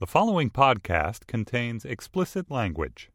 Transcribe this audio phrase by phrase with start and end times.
[0.00, 3.10] The following podcast contains explicit language.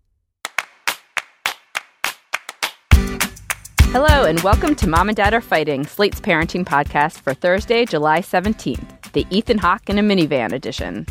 [3.84, 8.20] Hello, and welcome to Mom and Dad Are Fighting, Slate's parenting podcast for Thursday, July
[8.20, 11.05] 17th, the Ethan Hawke in a minivan edition.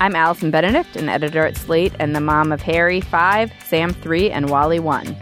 [0.00, 4.30] I'm Allison Benedikt, an editor at Slate, and the mom of Harry 5, Sam 3,
[4.30, 5.14] and Wally 1.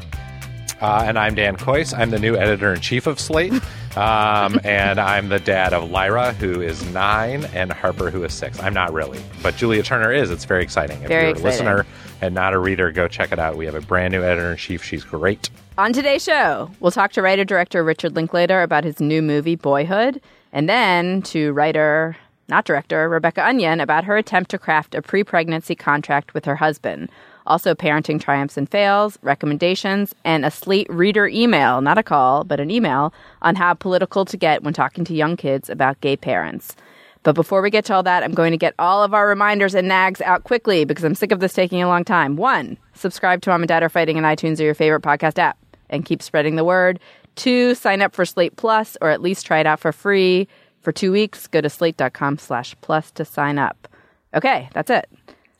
[0.80, 1.96] Uh, and I'm Dan Kois.
[1.96, 3.52] I'm the new editor in chief of Slate.
[3.96, 8.60] Um, and I'm the dad of Lyra, who is nine, and Harper, who is six.
[8.60, 10.30] I'm not really, but Julia Turner is.
[10.30, 11.00] It's very exciting.
[11.02, 11.66] If Very you're exciting.
[11.66, 11.86] a listener
[12.20, 13.56] and not a reader, go check it out.
[13.56, 14.84] We have a brand new editor in chief.
[14.84, 15.48] She's great.
[15.78, 20.20] On today's show, we'll talk to writer director Richard Linklater about his new movie, Boyhood,
[20.52, 22.16] and then to writer,
[22.48, 26.56] not director, Rebecca Onion about her attempt to craft a pre pregnancy contract with her
[26.56, 27.10] husband.
[27.46, 32.60] Also, parenting triumphs and fails, recommendations, and a slate reader email, not a call, but
[32.60, 36.74] an email on how political to get when talking to young kids about gay parents.
[37.22, 39.74] But before we get to all that, I'm going to get all of our reminders
[39.74, 42.36] and nags out quickly because I'm sick of this taking a long time.
[42.36, 45.58] One, subscribe to Mom and Dad Are Fighting in iTunes or your favorite podcast app
[45.90, 47.00] and keep spreading the word.
[47.34, 50.46] Two, sign up for Slate Plus or at least try it out for free
[50.82, 51.48] for two weeks.
[51.48, 53.88] Go to slate.com slash plus to sign up.
[54.32, 55.08] Okay, that's it.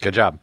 [0.00, 0.38] Good job.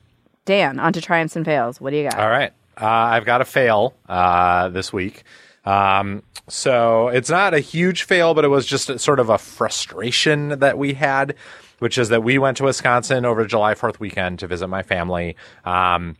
[0.46, 1.80] Dan, on to triumphs and fails.
[1.80, 2.20] What do you got?
[2.20, 2.52] All right.
[2.80, 5.24] Uh, I've got a fail uh, this week.
[5.66, 9.38] Um, so it's not a huge fail, but it was just a, sort of a
[9.38, 11.36] frustration that we had,
[11.80, 15.38] which is that we went to Wisconsin over July 4th weekend to visit my family.
[15.64, 16.18] Um,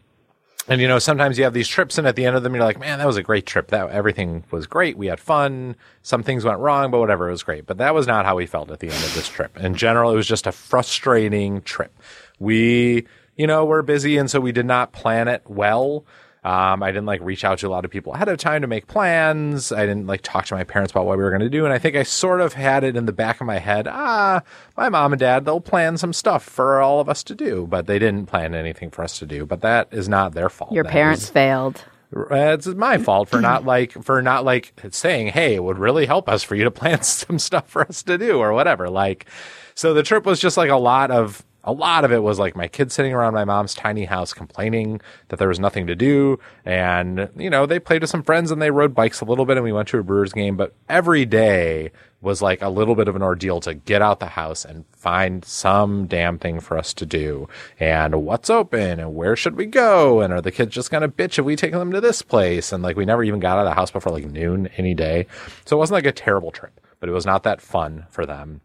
[0.68, 2.64] and you know, sometimes you have these trips, and at the end of them, you're
[2.64, 3.68] like, "Man, that was a great trip.
[3.68, 4.98] That everything was great.
[4.98, 5.76] We had fun.
[6.04, 8.46] Some things went wrong, but whatever, it was great." But that was not how we
[8.46, 9.58] felt at the end of this trip.
[9.58, 11.92] In general, it was just a frustrating trip.
[12.40, 16.06] We, you know, were busy, and so we did not plan it well.
[16.46, 18.68] Um, I didn't like reach out to a lot of people ahead of time to
[18.68, 19.72] make plans.
[19.72, 21.64] I didn't like talk to my parents about what we were going to do.
[21.64, 23.88] And I think I sort of had it in the back of my head.
[23.90, 24.42] Ah,
[24.76, 27.88] my mom and dad, they'll plan some stuff for all of us to do, but
[27.88, 29.46] they didn't plan anything for us to do.
[29.46, 30.74] But that is not their fault.
[30.74, 31.86] Your That parents is- failed.
[32.12, 36.28] it's my fault for not like for not like saying, "Hey, it would really help
[36.28, 39.28] us for you to plan some stuff for us to do or whatever." Like,
[39.76, 42.56] so the trip was just like a lot of a lot of it was like
[42.56, 46.40] my kids sitting around my mom's tiny house complaining that there was nothing to do,
[46.66, 49.58] and you know they played with some friends and they rode bikes a little bit
[49.58, 51.92] and we went to a Brewers game, but every day
[52.24, 55.44] was like a little bit of an ordeal to get out the house and find
[55.44, 57.48] some damn thing for us to do.
[57.80, 60.22] And what's open and where should we go?
[60.22, 62.72] And are the kids just going to bitch if we take them to this place?
[62.72, 65.28] And like we never even got out of the house before like noon any day.
[65.66, 68.62] So it wasn't like a terrible trip, but it was not that fun for them.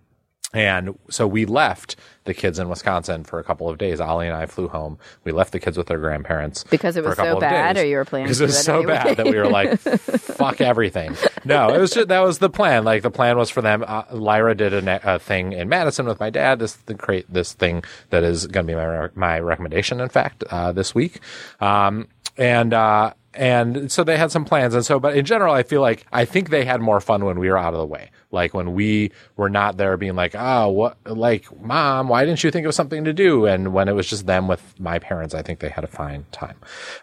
[0.54, 4.00] And so we left the kids in Wisconsin for a couple of days.
[4.00, 4.98] Ollie and I flew home.
[5.24, 7.84] We left the kids with their grandparents Because it was so bad, days.
[7.84, 8.94] or you were planning because it was so anyway?
[8.94, 12.84] bad that we were like, "Fuck everything." No, it was just, that was the plan.
[12.84, 13.84] Like the plan was for them.
[13.86, 16.60] Uh, Lyra did a, a thing in Madison with my dad.
[16.60, 20.00] This the create this thing that is going to be my my recommendation.
[20.00, 21.20] In fact, uh, this week,
[21.60, 22.08] um,
[22.38, 22.72] and.
[22.72, 24.74] Uh, and so they had some plans.
[24.74, 27.38] And so, but in general, I feel like I think they had more fun when
[27.38, 28.10] we were out of the way.
[28.30, 32.50] Like when we were not there being like, oh, what, like, mom, why didn't you
[32.50, 33.46] think of something to do?
[33.46, 36.26] And when it was just them with my parents, I think they had a fine
[36.32, 36.56] time.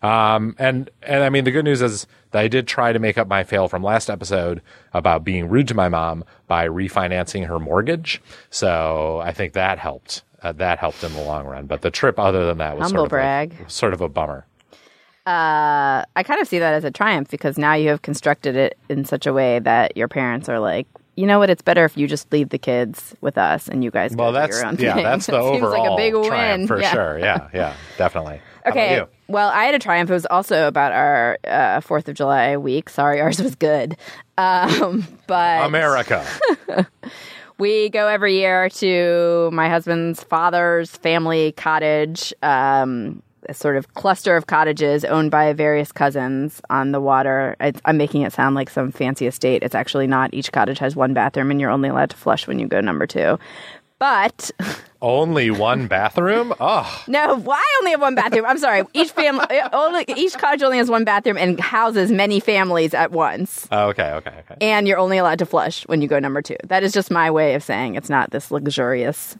[0.04, 3.18] Um, and, and I mean, the good news is that I did try to make
[3.18, 4.62] up my fail from last episode
[4.94, 8.22] about being rude to my mom by refinancing her mortgage.
[8.50, 10.24] So I think that helped.
[10.42, 11.66] Uh, that helped in the long run.
[11.66, 13.56] But the trip, other than that, was Humble sort of, brag.
[13.58, 14.46] Like, sort of a bummer.
[15.26, 18.78] Uh, I kind of see that as a triumph because now you have constructed it
[18.90, 21.50] in such a way that your parents are like, you know what?
[21.50, 24.32] It's better if you just leave the kids with us and you guys go Well,
[24.34, 25.04] that's your own yeah, thing.
[25.04, 26.92] that's the That seems overall like a big triumph win for Yeah.
[26.94, 27.20] sure.
[27.20, 28.40] Yeah, yeah, definitely.
[28.68, 29.04] Okay.
[29.28, 30.10] Well, I had a triumph.
[30.10, 32.90] It was also about our uh, Fourth of July week.
[32.90, 33.98] Sorry, ours was good.
[34.38, 36.26] Um, but America.
[37.58, 44.36] we go every year to my husband's father's family cottage, um, a sort of cluster
[44.36, 47.56] of cottages owned by various cousins on the water.
[47.60, 49.64] It's, I'm making it sound like some fancy estate.
[49.64, 50.34] It's actually not.
[50.34, 53.08] Each cottage has one bathroom, and you're only allowed to flush when you go number
[53.08, 53.40] two.
[53.98, 54.52] But
[55.06, 56.52] Only one bathroom?
[56.60, 58.44] Oh, no, why only have one bathroom?
[58.46, 58.84] I'm sorry.
[58.94, 63.68] Each family, only, each cottage only has one bathroom and houses many families at once.
[63.72, 64.56] Oh, okay, okay, okay.
[64.62, 66.58] and you're only allowed to flush when you go number two.
[66.64, 69.38] That is just my way of saying it's not this luxurious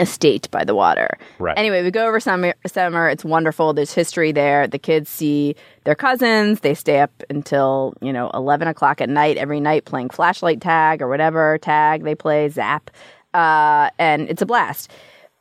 [0.00, 1.18] estate by the water.
[1.38, 1.56] Right.
[1.58, 2.54] Anyway, we go over summer.
[2.66, 3.72] Summer, it's wonderful.
[3.72, 4.66] There's history there.
[4.66, 5.54] The kids see
[5.84, 6.60] their cousins.
[6.60, 11.02] They stay up until you know 11 o'clock at night every night playing flashlight tag
[11.02, 12.90] or whatever tag they play, Zap,
[13.34, 14.90] uh, and it's a blast.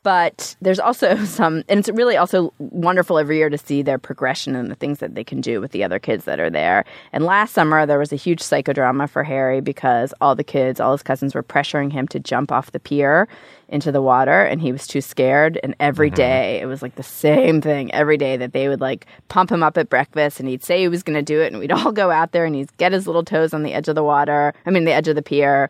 [0.04, 4.56] But there's also some, and it's really also wonderful every year to see their progression
[4.56, 6.86] and the things that they can do with the other kids that are there.
[7.12, 10.94] And last summer, there was a huge psychodrama for Harry because all the kids, all
[10.94, 13.28] his cousins were pressuring him to jump off the pier
[13.68, 15.60] into the water, and he was too scared.
[15.64, 16.16] And every mm-hmm.
[16.16, 19.64] day, it was like the same thing every day that they would like pump him
[19.64, 21.92] up at breakfast, and he'd say he was going to do it, and we'd all
[21.92, 24.54] go out there, and he'd get his little toes on the edge of the water,
[24.66, 25.70] I mean, the edge of the pier.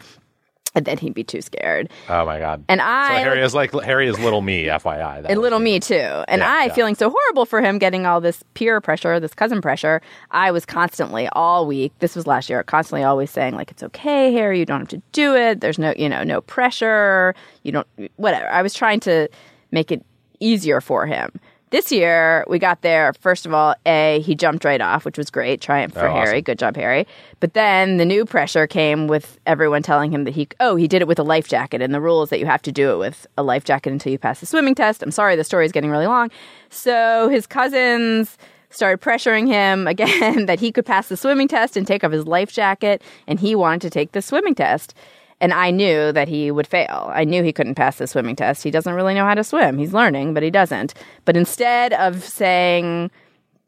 [0.75, 1.89] And then he'd be too scared.
[2.09, 2.63] Oh my god.
[2.69, 5.23] And I, so Harry is like Harry is little me, FYI.
[5.23, 5.95] That and little me too.
[5.95, 6.73] And Yeah, I, yeah.
[6.73, 9.99] feeling so horrible for him getting all this peer pressure, this cousin pressure,
[10.29, 11.91] I was constantly all week.
[11.99, 14.59] This was last year, constantly always saying like, "It's okay, Harry.
[14.59, 15.59] You don't have to do it.
[15.59, 17.33] There's no, you know, no pressure.
[17.63, 17.87] You don't,
[18.17, 19.27] whatever." I was trying to
[19.71, 20.05] make it
[20.39, 21.31] easier for him.
[21.71, 23.13] This year, we got there.
[23.19, 25.61] First of all, a he jumped right off, which was great.
[25.61, 26.27] Triumph oh, for Oh, Harry.
[26.29, 26.41] awesome.
[26.41, 27.05] Good job, Harry.
[27.39, 31.01] But then the new pressure came with everyone telling him that he, oh, he did
[31.03, 31.81] it with a life jacket.
[31.81, 34.11] And the rule is that you have to do it with a life jacket until
[34.11, 35.03] you pass the swimming test.
[35.03, 36.31] I'm sorry, the story is getting really long.
[36.69, 38.37] So his cousins
[38.71, 42.25] started pressuring him again that he could pass the swimming test and take off his
[42.25, 43.03] life jacket.
[43.27, 44.95] And he wanted to take the swimming test.
[45.41, 47.09] And I knew that he would fail.
[47.13, 48.63] I knew he couldn't pass the swimming test.
[48.63, 49.77] He doesn't really know how to swim.
[49.77, 50.93] He's learning, but he doesn't.
[51.23, 53.09] But instead of saying,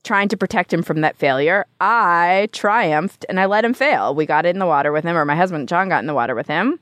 [0.03, 4.13] trying to protect him from that failure, I triumphed and I let him fail.
[4.13, 6.35] We got in the water with him, or my husband John got in the water
[6.35, 6.79] with him.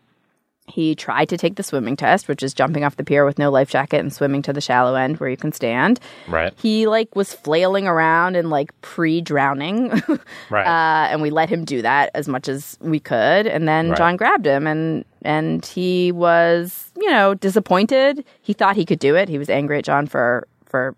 [0.70, 3.50] He tried to take the swimming test, which is jumping off the pier with no
[3.50, 6.00] life jacket and swimming to the shallow end where you can stand.
[6.28, 6.54] Right.
[6.62, 10.02] He like was flailing around and like pre-drowning.
[10.50, 10.66] Right.
[10.66, 13.46] Uh, and we let him do that as much as we could.
[13.48, 13.98] And then Right.
[13.98, 18.24] John grabbed him and and he was, you know, disappointed.
[18.42, 19.28] He thought he could do it.
[19.30, 20.96] He was angry at John for for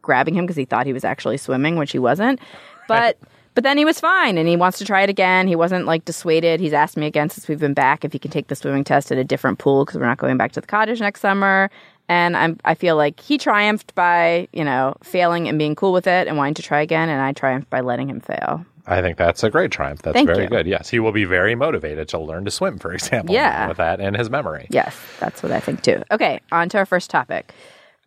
[0.00, 2.40] grabbing him because he thought he was actually swimming, which he wasn't.
[2.88, 3.16] But
[3.54, 5.46] but then he was fine and he wants to try it again.
[5.48, 6.60] He wasn't like dissuaded.
[6.60, 9.10] He's asked me again since we've been back if he can take the swimming test
[9.12, 11.70] at a different pool because we're not going back to the cottage next summer.
[12.08, 16.06] And I'm I feel like he triumphed by, you know, failing and being cool with
[16.06, 18.64] it and wanting to try again and I triumphed by letting him fail.
[18.86, 20.02] I think that's a great triumph.
[20.02, 20.48] That's Thank very you.
[20.50, 20.66] good.
[20.66, 23.34] Yes, he will be very motivated to learn to swim, for example.
[23.34, 23.66] Yeah.
[23.68, 24.66] with that in his memory.
[24.68, 26.02] Yes, that's what I think too.
[26.10, 27.54] Okay, on to our first topic.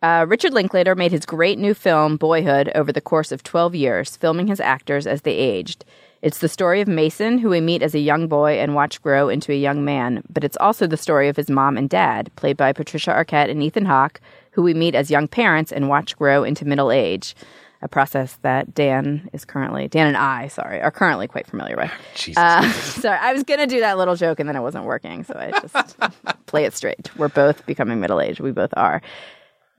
[0.00, 4.16] Uh, Richard Linklater made his great new film, Boyhood, over the course of 12 years,
[4.16, 5.84] filming his actors as they aged.
[6.22, 9.28] It's the story of Mason, who we meet as a young boy and watch grow
[9.28, 12.56] into a young man, but it's also the story of his mom and dad, played
[12.56, 14.20] by Patricia Arquette and Ethan Hawke,
[14.52, 17.36] who we meet as young parents and watch grow into middle age.
[17.80, 21.92] A process that Dan is currently, Dan and I, sorry, are currently quite familiar with.
[22.16, 22.36] Jesus.
[22.36, 25.34] Uh, sorry, I was gonna do that little joke and then it wasn't working, so
[25.38, 25.96] I just
[26.46, 27.16] play it straight.
[27.16, 28.40] We're both becoming middle aged.
[28.40, 29.00] We both are.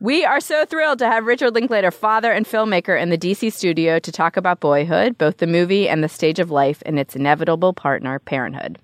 [0.02, 3.98] We are so thrilled to have Richard Linklater, father and filmmaker, in the DC studio
[3.98, 7.74] to talk about Boyhood, both the movie and the stage of life and its inevitable
[7.74, 8.78] partner, Parenthood.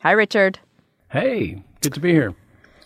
[0.00, 0.58] Hi, Richard.
[1.10, 2.34] Hey, good to be here.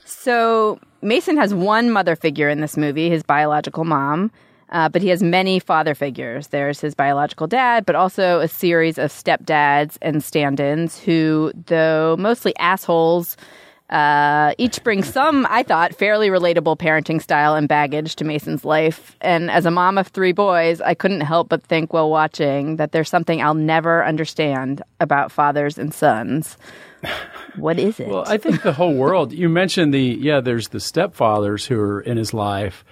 [0.05, 4.33] So Mason has one mother figure in this movie, his biological mom,
[4.71, 6.49] uh, but he has many father figures.
[6.49, 12.17] There's his biological dad, but also a series of stepdads and stand ins who, though
[12.19, 13.37] mostly assholes,
[13.91, 19.17] uh, each bring some, I thought, fairly relatable parenting style and baggage to Mason's life.
[19.21, 22.93] And as a mom of three boys, I couldn't help but think while watching that
[22.93, 26.57] there's something I'll never understand about fathers and sons.
[27.57, 28.09] What is it?
[28.09, 32.01] Well, I think the whole world, you mentioned the, yeah, there's the stepfathers who are
[32.01, 32.85] in his life,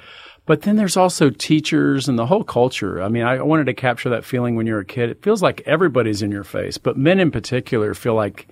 [0.46, 3.02] but then there's also teachers and the whole culture.
[3.02, 5.10] I mean, I wanted to capture that feeling when you're a kid.
[5.10, 8.46] It feels like everybody's in your face, but men in particular feel like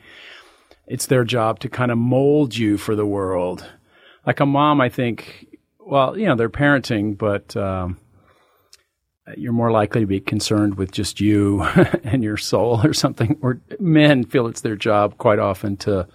[0.86, 3.66] it's their job to kind of mold you for the world.
[4.26, 7.98] Like a mom, I think, well, you know, they're parenting, but um,
[9.36, 11.62] you're more likely to be concerned with just you
[12.04, 13.38] and your soul or something.
[13.42, 16.08] Or men feel it's their job quite often to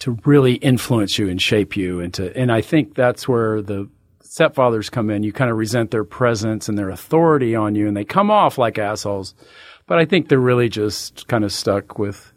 [0.00, 3.88] to really influence you and shape you and to and I think that's where the
[4.22, 5.22] stepfathers come in.
[5.22, 8.58] You kind of resent their presence and their authority on you and they come off
[8.58, 9.34] like assholes.
[9.86, 12.31] But I think they're really just kind of stuck with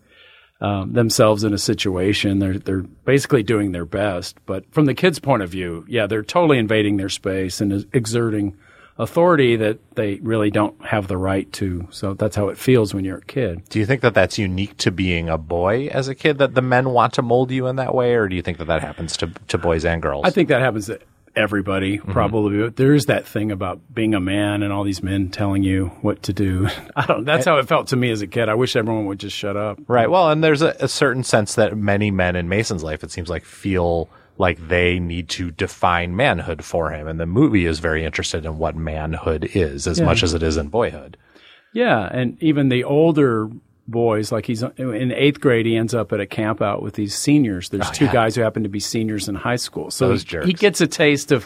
[0.61, 2.39] um, themselves in a situation.
[2.39, 4.37] They're they're basically doing their best.
[4.45, 8.57] But from the kids' point of view, yeah, they're totally invading their space and exerting
[8.97, 11.87] authority that they really don't have the right to.
[11.91, 13.67] So that's how it feels when you're a kid.
[13.69, 16.61] Do you think that that's unique to being a boy as a kid that the
[16.61, 19.17] men want to mold you in that way, or do you think that that happens
[19.17, 20.23] to to boys and girls?
[20.25, 20.99] I think that happens to
[21.35, 22.11] everybody Mm-hmm.
[22.11, 22.69] probably.
[22.69, 26.23] There is that thing about being a man and all these men telling you what
[26.23, 26.67] to do.
[26.95, 27.25] I don't.
[27.25, 28.49] That's how it felt to me as a kid.
[28.49, 29.79] I wish everyone would just shut up.
[29.87, 30.09] Right.
[30.09, 33.29] Well, and there's a, a certain sense that many men in Mason's life, it seems
[33.29, 37.07] like, feel like they need to define manhood for him.
[37.07, 40.57] And the movie is very interested in what manhood is as much as it is
[40.57, 41.15] in boyhood.
[41.73, 43.49] Yeah, and even the older
[43.87, 47.15] boys, like he's in eighth grade, he ends up at a camp out with these
[47.15, 47.69] seniors.
[47.69, 48.13] There's two Oh, yeah.
[48.13, 50.47] guys who happen to be seniors in high school, so Those he, jerks.
[50.47, 51.45] he gets a taste of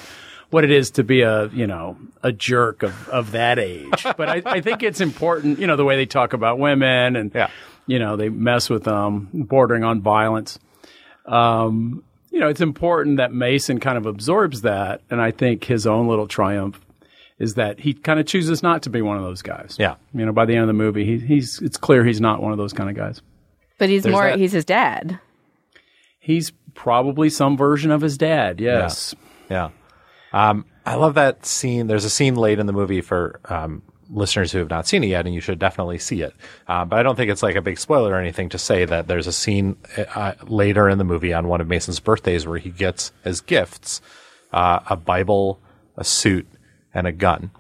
[0.50, 4.04] what it is to be a you know a jerk of of that age.
[4.18, 7.32] but I, I think it's important, you know, the way they talk about women and
[7.36, 7.50] Yeah.
[7.88, 10.58] you know they mess with them, bordering on violence.
[11.26, 15.86] Um, you know, it's important that Mason kind of absorbs that, and I think his
[15.88, 16.80] own little triumph
[17.40, 19.76] is that he kind of chooses not to be one of those guys.
[19.80, 19.96] Yeah.
[20.14, 22.52] You know, by the end of the movie, he, he's it's clear he's not one
[22.52, 23.22] of those kind of guys.
[23.78, 25.20] but he's there's more, that- he's his dad.
[26.20, 28.60] He's probably some version of his dad.
[28.60, 29.16] Yes.
[29.50, 29.70] Yeah.
[30.34, 31.88] Um, I love that scene.
[31.88, 35.08] There's a scene late in the movie for um, listeners who have not seen it
[35.08, 36.34] yet, and you should definitely see it.
[36.68, 39.08] Uh, but I don't think it's like a big spoiler or anything to say that
[39.08, 39.78] there's a scene
[40.14, 44.02] uh, later in the movie on one of Mason's birthdays where he gets as gifts
[44.52, 45.60] uh, a Bible,
[45.98, 46.48] a suit,
[46.94, 47.52] and a gun.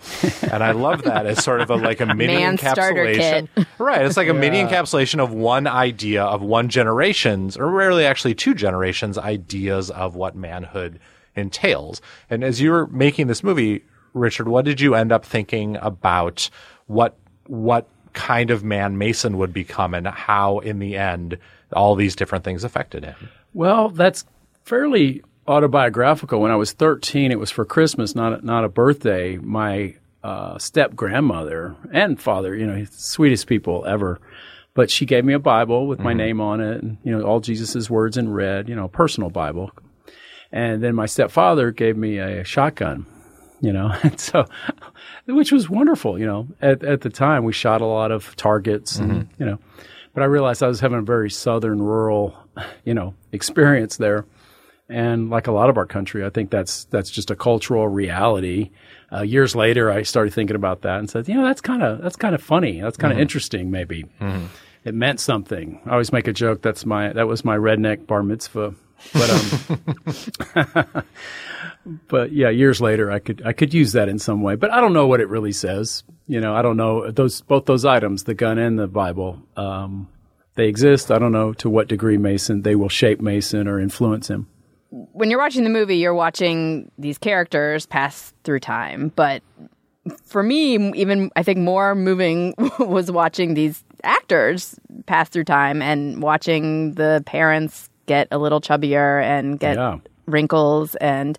[0.51, 3.47] and I love that as sort of a like a mini Man encapsulation.
[3.77, 4.03] Right.
[4.05, 8.53] It's like a mini encapsulation of one idea of one generation's, or rarely actually two
[8.53, 10.99] generations, ideas of what manhood
[11.35, 12.01] entails.
[12.29, 13.83] And as you were making this movie,
[14.13, 16.49] Richard, what did you end up thinking about
[16.87, 17.15] what
[17.47, 21.37] what kind of man Mason would become and how in the end
[21.73, 23.15] all these different things affected him?
[23.53, 24.25] Well, that's
[24.63, 26.39] fairly autobiographical.
[26.39, 29.37] When I was 13, it was for Christmas, not a, not a birthday.
[29.37, 34.21] My uh, step grandmother and father, you know, sweetest people ever.
[34.75, 37.39] But she gave me a Bible with my name on it, and you know, all
[37.39, 38.69] Jesus' words in red.
[38.69, 39.71] You know, a personal Bible.
[40.51, 43.05] And then my stepfather gave me a shotgun.
[43.59, 44.45] You know, and so,
[45.25, 46.17] which was wonderful.
[46.19, 49.57] You know, at at the time we shot a lot of targets, and you know,
[50.13, 52.37] but I realized I was having a very southern rural,
[52.85, 54.25] you know, experience there.
[54.89, 58.71] And like a lot of our country, I think that's that's just a cultural reality.
[59.11, 62.01] Uh, years later, I started thinking about that and said, you know, that's kind of
[62.01, 62.81] that's kind of funny.
[62.81, 63.69] That's kind of interesting.
[63.69, 64.05] Maybe
[64.83, 65.79] it meant something.
[65.85, 66.61] I always make a joke.
[66.61, 68.73] That's my that was my redneck bar mitzvah.
[69.13, 69.29] But
[70.55, 71.03] um,
[72.07, 74.55] but yeah, years later, I could I could use that in some way.
[74.55, 76.03] But I don't know what it really says.
[76.27, 79.41] You know, I don't know those both those items, the gun and the Bible.
[79.55, 80.07] Um,
[80.55, 81.11] they exist.
[81.11, 84.47] I don't know to what degree Mason they will shape Mason or influence him.
[84.91, 89.11] When you're watching the movie, you're watching these characters pass through time.
[89.15, 89.43] But
[90.23, 96.21] for me, even I think more moving was watching these actors pass through time and
[96.23, 99.97] watching the parents get a little chubbier and get Yeah.
[100.25, 100.95] wrinkles.
[100.95, 101.37] And,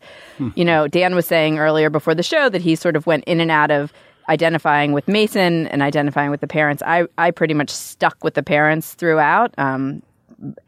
[0.55, 3.41] you know, Dan was saying earlier before the show that he sort of went in
[3.41, 3.93] and out of
[4.29, 6.83] identifying with Mason and identifying with the parents.
[6.87, 9.53] I, I pretty much stuck with the parents throughout.
[9.59, 10.03] Um,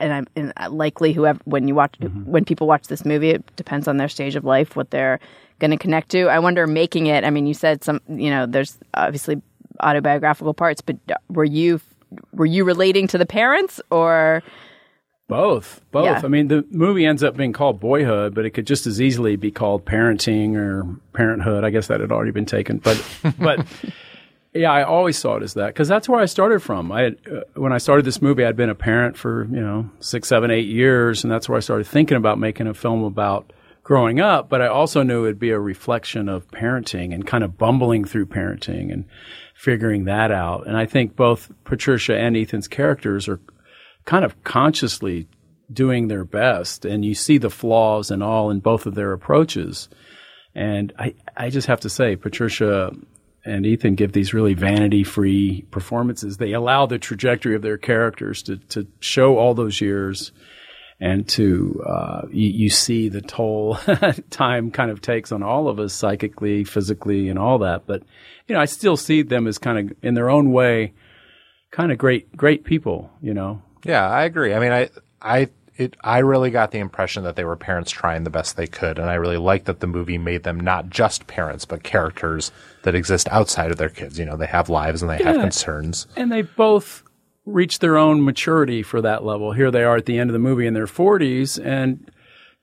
[0.01, 2.31] and I'm and uh, likely whoever when you watch mm-hmm.
[2.31, 5.19] when people watch this movie, it depends on their stage of life what they're
[5.59, 6.29] going to connect to.
[6.29, 7.25] I wonder making it.
[7.25, 8.01] I mean, you said some.
[8.09, 9.41] You know, there's obviously
[9.81, 11.81] autobiographical parts, but uh, were you
[12.33, 14.43] were you relating to the parents or
[15.29, 16.05] Both, both.
[16.05, 16.21] Yeah.
[16.23, 19.37] I mean, the movie ends up being called Boyhood, but it could just as easily
[19.37, 21.65] be called Parenting or Parenthood.
[21.65, 23.03] I guess that had already been taken, but
[23.39, 23.67] but
[24.55, 26.93] yeah, I always saw it as that because that's where I started from.
[26.93, 29.91] I had, uh, when I started this movie, I'd been a parent for you know
[30.01, 33.53] six, seven, eight years, and that's where I started thinking about making a film about
[33.83, 34.49] growing up.
[34.51, 38.27] But I also knew it'd be a reflection of parenting and kind of bumbling through
[38.27, 39.07] parenting and
[39.55, 40.67] figuring that out.
[40.67, 43.41] And I think both Patricia and Ethan's characters are
[44.05, 45.29] kind of consciously
[45.73, 49.89] doing their best, and you see the flaws and all in both of their approaches.
[50.55, 52.93] And I, I just have to say, Patricia
[53.45, 56.37] and Ethan give these really vanity free performances.
[56.37, 60.33] They allow the trajectory of their characters to, to show all those years
[61.01, 63.77] and to, uh, you, you see the toll
[64.31, 67.87] time kind of takes on all of us psychically, physically, and all that.
[67.87, 68.05] But,
[68.47, 70.93] you know, I still see them as kind of in their own way,
[71.73, 73.63] kind of great, great people, you know.
[73.85, 74.55] Yeah, I agree.
[74.55, 78.25] I mean, I, I, it, I really got the impression that they were parents trying
[78.25, 81.27] the best they could, and I really liked that the movie made them not just
[81.27, 82.53] parents, but characters
[82.83, 84.19] that exist outside of their kids.
[84.19, 86.07] You know, they have lives and they have concerns.
[86.17, 87.03] And they both
[87.47, 89.53] reach their own maturity for that level.
[89.53, 92.11] Here they are at the end of the movie in their 40s, and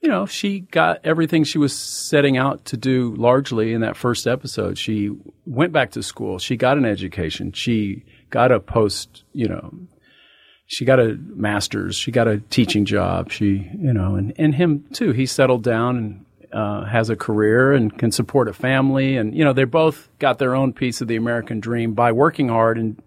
[0.01, 4.28] you know, she got everything she was setting out to do largely in that first
[4.28, 4.78] episode.
[4.78, 5.12] She
[5.46, 6.39] went back to school.
[6.39, 7.51] She got an education.
[7.51, 9.74] She got a post, you know,
[10.70, 11.96] she got a master's.
[11.96, 13.32] She got a teaching job.
[13.32, 15.14] She, you know, and, and him too.
[15.14, 19.18] He settled down and uh, has a career and can support a family.
[19.18, 22.50] And, you know, they both got their own piece of the American dream by working
[22.50, 23.02] hard and,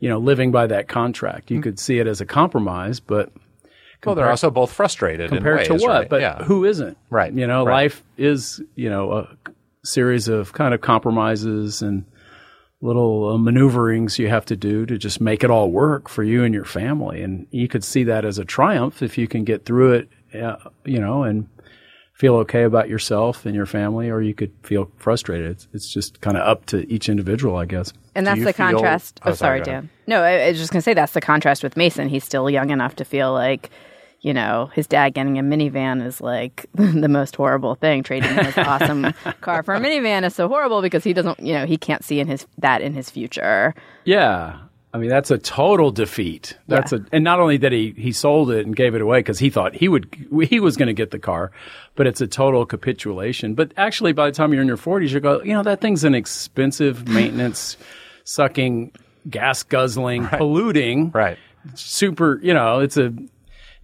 [0.00, 1.52] you know, living by that contract.
[1.52, 3.30] You could see it as a compromise, but
[4.04, 5.88] Well, they're also both frustrated compared in to what?
[5.88, 6.08] right?
[6.08, 6.42] But yeah.
[6.42, 6.98] who isn't?
[7.08, 7.84] Right, You know, right.
[7.84, 9.36] life is you know a
[9.84, 12.04] series of kind of compromises and
[12.86, 16.44] little uh, maneuverings you have to do to just make it all work for you
[16.44, 17.22] and your family.
[17.22, 20.08] And you could see that as a triumph if you can get through it,
[20.40, 21.48] uh, you know, and
[22.14, 25.50] feel okay about yourself and your family, or you could feel frustrated.
[25.50, 27.92] It's, it's just kind of up to each individual, I guess.
[28.14, 29.20] And that's the feel- contrast.
[29.24, 29.64] Oh, Oh, sorry, sorry.
[29.64, 29.90] Dan.
[30.06, 32.08] No, I, I was just going to say that's the contrast with Mason.
[32.08, 33.68] He's still young enough to feel like,
[34.26, 38.02] you know, his dad getting a minivan is like the most horrible thing.
[38.02, 41.52] Trading in his awesome car for a minivan is so horrible because he doesn't, you
[41.54, 43.72] know, he can't see in his that in his future.
[44.04, 44.58] Yeah.
[44.92, 46.56] I mean, that's a total defeat.
[46.66, 49.38] That's a, and not only that he, he sold it and gave it away because
[49.38, 50.08] he thought he would,
[50.48, 51.52] he was going to get the car,
[51.94, 53.54] but it's a total capitulation.
[53.54, 56.02] But actually, by the time you're in your 40s, you go, you know, that thing's
[56.02, 57.76] an expensive maintenance,
[58.24, 58.90] sucking,
[59.28, 61.38] gas guzzling, polluting, Right.
[61.74, 63.12] super, you know, it's a,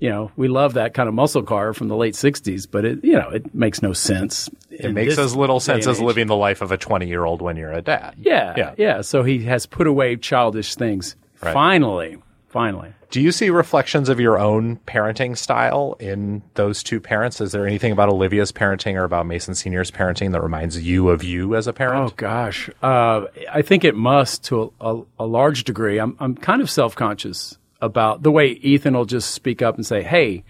[0.03, 3.05] you know, we love that kind of muscle car from the late 60s, but it,
[3.05, 4.51] you know, it makes no sense.
[4.69, 7.57] It makes as little sense as living the life of a 20 year old when
[7.57, 8.17] you're a dad.
[8.19, 8.75] Yeah, Yeah.
[8.77, 11.15] yeah, So he has put away childish things.
[11.41, 11.53] Right.
[11.55, 12.95] Finally, finally.
[13.13, 17.41] Do you see reflections of your own parenting style in those two parents?
[17.41, 21.23] Is there anything about Olivia's parenting or about Mason Senior's parenting that reminds you of
[21.23, 22.11] you as a parent?
[22.11, 25.99] Oh gosh, uh, I think it must to a, a, a large degree.
[25.99, 29.85] I'm I'm kind of self conscious about the way Ethan will just speak up and
[29.85, 30.45] say, "Hey."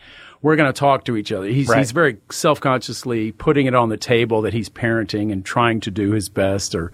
[0.44, 1.46] We're going to talk to each other.
[1.46, 1.78] He's, Right.
[1.78, 5.90] he's very self consciously putting it on the table that he's parenting and trying to
[5.92, 6.90] do his best or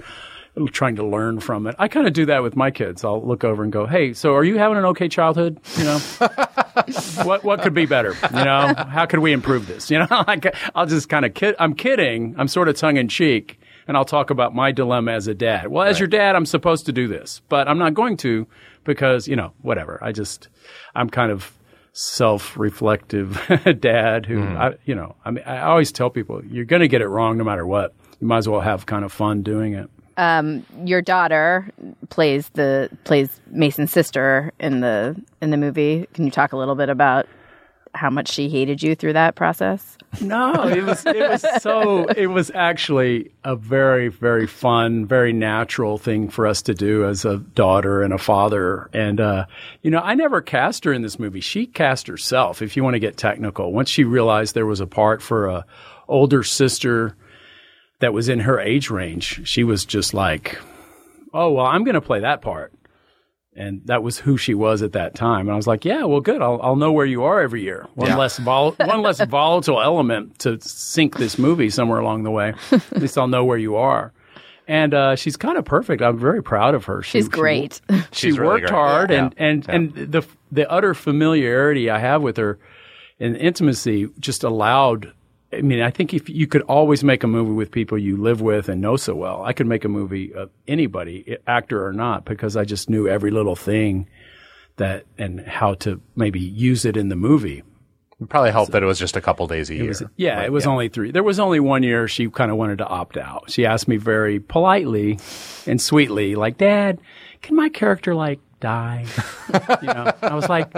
[0.70, 1.74] trying to learn from it.
[1.79, 3.05] I kind of do that with my kids.
[3.05, 5.61] I'll look over and go, "Hey, so are you having an okay childhood?
[5.79, 5.98] You know,
[7.24, 8.14] what what could be better?
[8.35, 9.90] You know, how could we improve this?
[9.90, 10.07] You know,
[10.74, 11.55] I'll just kind of kid.
[11.59, 12.35] I'm kidding.
[12.37, 15.68] I'm sort of tongue in cheek, and I'll talk about my dilemma as a dad.
[15.68, 18.46] Well, as your dad, I'm supposed to do this, but I'm not going to
[18.85, 19.99] because you know, whatever.
[20.03, 20.49] I just
[20.95, 21.53] I'm kind of
[21.93, 23.41] self-reflective
[23.81, 24.57] dad who hmm.
[24.57, 27.38] I, you know I mean I always tell people you're going to get it wrong
[27.38, 31.01] no matter what you might as well have kind of fun doing it um, Your
[31.01, 31.71] daughter
[32.11, 36.09] plays the plays Mason's sister in the in the movie.
[36.12, 37.29] Can you talk a little bit about
[37.99, 39.99] how much she hated you through that process?
[40.21, 45.99] No, it was it was so it was actually a very very fun, very natural
[45.99, 48.89] thing for us to do as a daughter and a father.
[48.93, 49.47] And uh,
[49.83, 51.41] you know, I never cast her in this movie.
[51.41, 52.63] She cast herself.
[52.63, 55.67] If you want to get technical, once she realized there was a part for a
[56.07, 57.17] older sister
[57.99, 60.59] that was in her age range, she was just like,
[61.35, 62.73] "Oh well, I'm going to play that part."
[63.59, 65.40] And that was who she was at that time.
[65.49, 66.40] And I was like, yeah, well, good.
[66.40, 67.87] I'll, I'll know where you are every year.
[67.94, 72.55] One less vol- one less volatile element to sink this movie somewhere along the way.
[72.73, 74.12] At least I'll know where you are.
[74.66, 76.03] And uh, she's kind of perfect.
[76.03, 77.03] I'm very proud of her.
[77.03, 77.81] She, She's great.
[77.90, 78.73] she She's really worked great.
[78.75, 79.25] hard, Yeah.
[79.25, 79.75] and and Yeah.
[79.75, 82.59] and the the utter familiarity I have with her
[83.18, 85.12] and intimacy just allowed.
[85.53, 88.41] I mean, I think if you could always make a movie with people you live
[88.43, 92.25] with and know so well, I could make a movie of anybody, actor or not,
[92.27, 94.09] because I just knew every little thing
[94.77, 97.63] that and how to maybe use it in the movie.
[98.21, 99.87] It probably helped that it was just a couple days a year.
[99.89, 101.13] was- yeah, it was only three.
[101.13, 103.51] There was only one year she kind of wanted to opt out.
[103.51, 105.19] She asked me very politely
[105.67, 106.99] and sweetly, like, "Dad,
[107.43, 109.07] can my character like die?"
[109.83, 110.73] you know, I was like,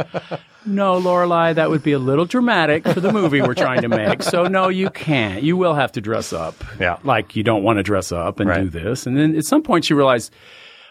[0.67, 4.23] "No, Lorelei, that would be a little dramatic for the movie we're trying to make.
[4.23, 5.43] So no, you can't.
[5.43, 6.55] You will have to dress up.
[6.79, 6.99] Yeah.
[7.05, 8.63] like you don't want to dress up and Right.
[8.63, 10.33] do this." And then at some point, she realized.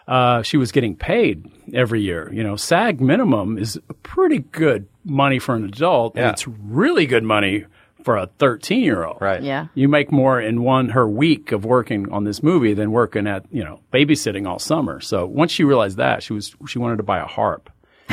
[0.07, 2.31] Uh, she was getting paid every year.
[2.33, 6.23] You know, SAG minimum is pretty good money for an adult, Yeah.
[6.23, 7.65] and it's really good money
[8.03, 9.17] for a 13 year old.
[9.21, 9.41] Right.
[9.43, 9.67] Yeah.
[9.75, 13.45] You make more in one her week of working on this movie than working at
[13.51, 15.01] you know babysitting all summer.
[15.01, 17.69] So once she realized that, she was she wanted to buy a harp.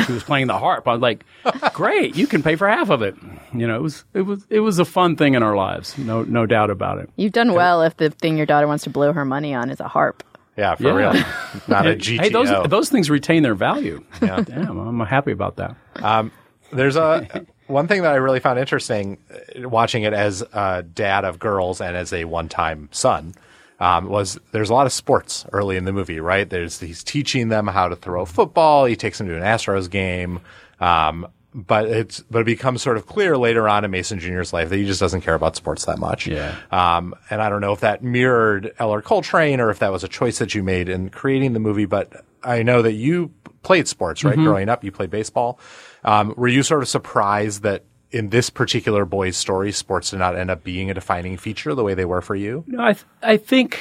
[0.07, 0.87] She was playing the harp.
[0.87, 1.25] I was like,
[1.72, 3.14] "Great, you can pay for half of it."
[3.55, 5.96] You know, it was it was it was a fun thing in our lives.
[5.96, 7.09] No no doubt about it.
[7.16, 9.81] You've done well if the thing your daughter wants to blow her money on is
[9.81, 10.22] a harp.
[10.59, 10.94] Yeah, for Yeah.
[10.94, 11.12] real.
[11.68, 12.20] Not a GTO.
[12.20, 14.05] Hey, those those things retain their value.
[14.20, 14.40] Yeah.
[14.42, 15.77] Damn, I'm happy about that.
[15.96, 16.31] Um,
[16.72, 21.25] there's a one thing that I really found interesting uh, watching it as a dad
[21.25, 23.35] of girls and as a one-time son
[23.79, 26.49] um, was there's a lot of sports early in the movie, right?
[26.49, 28.87] There's he's teaching them how to throw football.
[28.87, 30.41] He takes them to an Astros game.
[30.81, 34.69] Um, but it's but it becomes sort of clear later on in Mason Jr.'s life
[34.69, 36.27] that he just doesn't care about sports that much.
[36.27, 36.55] Yeah.
[36.71, 40.09] Um, and I don't know if that mirrored Ellar Coltrane or if that was a
[40.09, 44.23] choice that you made in creating the movie, but I know that you played sports,
[44.23, 44.37] right?
[44.37, 45.59] Growing up, you played baseball.
[46.07, 50.37] Um, were you sort of surprised that in this particular boy's story, sports did not
[50.37, 52.64] end up being a defining feature the way they were for you?
[52.66, 53.79] No, I th- I think.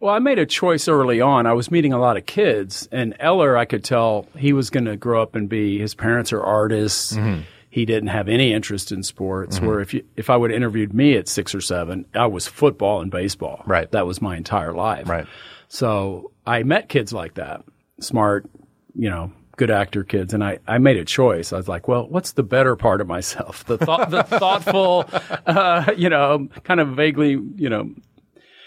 [0.00, 1.46] Well, I made a choice early on.
[1.46, 4.84] I was meeting a lot of kids, and Ellar, I could tell he was going
[4.84, 5.78] to grow up and be.
[5.78, 7.14] His parents are artists.
[7.14, 7.42] Mm-hmm.
[7.70, 9.60] He didn't have any interest in sports.
[9.60, 12.46] Where if you, if I would have interviewed me at six or seven, I was
[12.46, 13.62] football and baseball.
[13.66, 13.90] Right.
[13.92, 15.08] that was my entire life.
[15.08, 15.26] Right.
[15.68, 17.62] So I met kids like that,
[18.00, 18.48] smart,
[18.94, 21.52] you know, good actor kids, and I, I made a choice.
[21.52, 23.64] I was like, well, what's the better part of myself?
[23.66, 25.04] The thought, the thoughtful,
[25.46, 27.90] uh, you know, kind of vaguely, you know,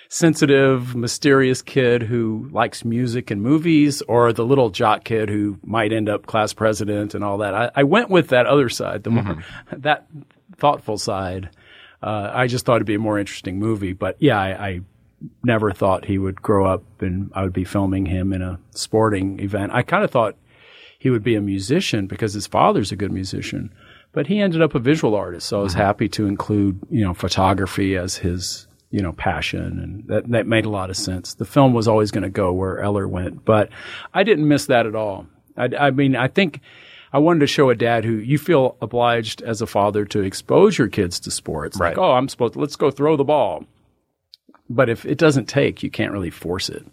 [0.10, 5.94] sensitive, mysterious kid who likes music and movies, or the little jock kid who might
[5.94, 7.56] end up class president and all that.
[7.56, 10.06] I, I went with that other side, the more that
[10.58, 11.50] thoughtful side.
[12.04, 14.82] Uh, I just thought it'd be a more interesting movie, but yeah, I, I
[15.44, 19.40] never thought he would grow up and I would be filming him in a sporting
[19.40, 19.72] event.
[19.72, 20.36] I kind of thought
[21.02, 23.74] he would be a musician because his father's a good musician,
[24.12, 25.48] but he ended up a visual artist.
[25.48, 25.82] So I was mm-hmm.
[25.82, 29.80] happy to include, you know, photography as his, you know, passion.
[29.80, 31.34] And that, that made a lot of sense.
[31.34, 33.70] The film was always going to go where Ellar went, but
[34.14, 35.26] I didn't miss that at all.
[35.58, 36.60] I, I mean, I think
[37.12, 40.78] I wanted to show a dad who you feel obliged as a father to expose
[40.78, 41.80] your kids to sports.
[41.80, 42.04] Like, Right.
[42.04, 43.66] oh, I'm supposed to, let's go throw the ball.
[44.70, 46.86] But if it doesn't take, you can't really force it.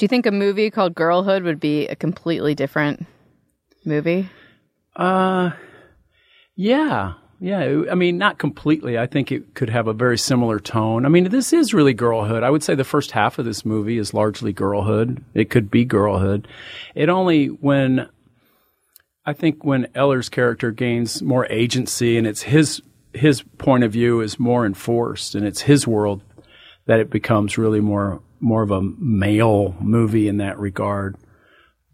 [0.00, 3.04] Do you think a movie called Girlhood would be a completely different
[3.84, 4.30] movie?
[4.96, 5.50] Uh,
[6.56, 7.82] yeah, yeah.
[7.90, 8.98] I mean, not completely.
[8.98, 11.04] I think it could have a very similar tone.
[11.04, 12.42] I mean, this is really girlhood.
[12.42, 15.22] I would say the first half of this movie is largely girlhood.
[15.34, 16.48] It could be girlhood.
[16.94, 18.08] It only when
[19.26, 22.80] I think when Ellar's character gains more agency and it's his
[23.12, 26.22] his point of view is more enforced and it's his world
[26.86, 31.16] that it becomes really more more of a male movie in that regard.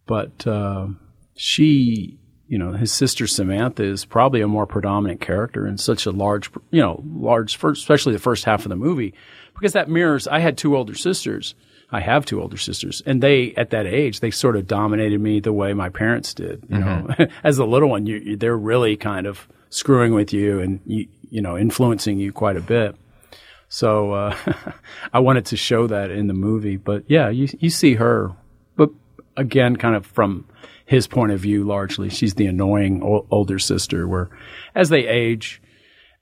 [0.06, 0.88] But uh,
[1.34, 6.12] she, you know, his sister Samantha is probably a more predominant character in such a
[6.12, 9.14] large, you know, large, first, especially the first half of the movie,
[9.54, 10.28] because that mirrors.
[10.28, 11.54] I had two older sisters.
[11.90, 15.38] I have two older sisters, and they, at that age, they sort of dominated me
[15.38, 16.64] the way my parents did.
[16.68, 17.08] You know,
[17.44, 21.06] as the little one, you, you, they're really kind of screwing with you and you,
[21.30, 22.96] you know, influencing you quite a bit.
[23.68, 24.36] So uh,
[25.12, 28.32] I wanted to show that in the movie, but yeah, you you see her,
[28.76, 28.90] but
[29.36, 30.46] again, kind of from
[30.84, 34.06] his point of view, largely, she's the annoying o- older sister.
[34.06, 34.30] Where,
[34.74, 35.60] as they age,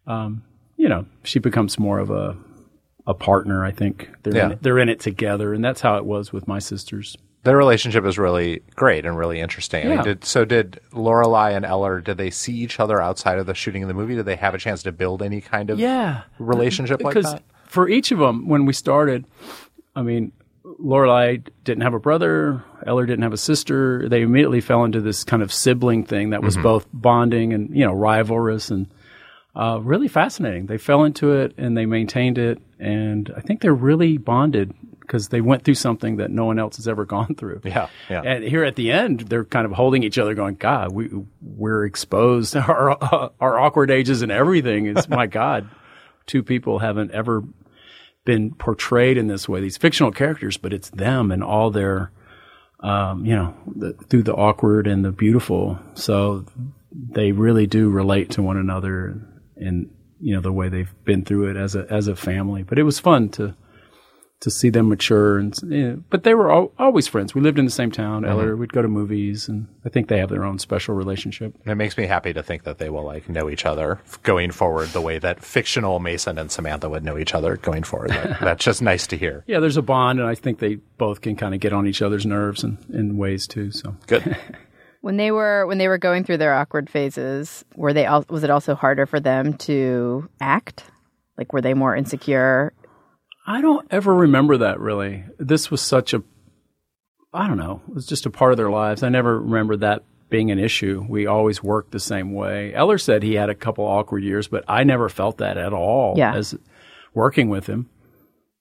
[0.07, 0.43] um,
[0.77, 2.37] you know, she becomes more of a
[3.07, 3.63] a partner.
[3.65, 4.47] I think they're Yeah.
[4.47, 7.17] in it, they're in it together, and that's how it was with my sisters.
[7.45, 9.87] Their relationship is really great and really interesting.
[9.87, 13.47] I mean, did, so did Lorelei and Ellar, did they see each other outside of
[13.47, 14.15] the shooting of the movie?
[14.17, 17.43] Did they have a chance to build any kind of yeah relationship like because that?
[17.67, 19.25] for each of them when we started
[19.97, 20.33] i mean
[20.79, 25.25] lorelei didn't have a brother ellar didn't have a sister they immediately fell into this
[25.25, 26.45] kind of sibling thing that Mm-hmm.
[26.47, 28.87] was both bonding and you know rivalrous and
[29.57, 33.75] uh, really fascinating they fell into it and they maintained it and i think they're
[33.75, 34.73] really bonded
[35.15, 38.23] because they went through something that no one else has ever gone through Yeah, yeah.
[38.23, 41.09] and here at the end, they're kind of holding each other, going, "God, we
[41.41, 42.57] we're exposed.
[42.75, 45.69] Our our awkward ages and everything is my God.
[46.27, 47.45] Two people haven't ever
[48.25, 49.61] been portrayed in this way.
[49.61, 52.11] These fictional characters, but it's them and all their
[52.81, 55.79] um, you know, the, through the awkward and the beautiful.
[55.95, 56.45] So
[56.93, 59.21] they really do relate to one another
[59.57, 62.65] and you know the way they've been through it as a as a family.
[62.65, 63.55] But it was fun to
[64.41, 67.35] to see them mature and you know, eh, but they were al- always friends.
[67.35, 68.23] We lived in the same town.
[68.23, 68.31] Mm-hmm.
[68.31, 71.55] Ellar, we'd go to movies, and I think they have their own special relationship.
[71.65, 74.89] It makes me happy to think that they will like know each other going forward
[74.89, 78.11] the way that fictional Mason and Samantha would know each other going forward.
[78.11, 79.45] That, that's just nice to hear.
[79.47, 82.03] Yeah, there's a bond, and I think they both can kind of get on each
[82.03, 83.71] other's nerves in, in ways too.
[83.71, 84.37] So Good.
[85.01, 88.43] When they were when they were going through their awkward phases, were they al- was
[88.43, 90.83] it also harder for them to act?
[91.37, 92.73] Like were they more insecure?
[93.47, 95.25] I don't ever remember that really.
[95.39, 96.23] This was such a,
[97.33, 99.03] I don't know, it was just a part of their lives.
[99.03, 101.05] I never remember that being an issue.
[101.09, 102.73] We always worked the same way.
[102.75, 106.15] Ellar said he had a couple awkward years, but I never felt that at all
[106.17, 106.35] Yeah.
[106.35, 106.55] as
[107.13, 107.89] working with him.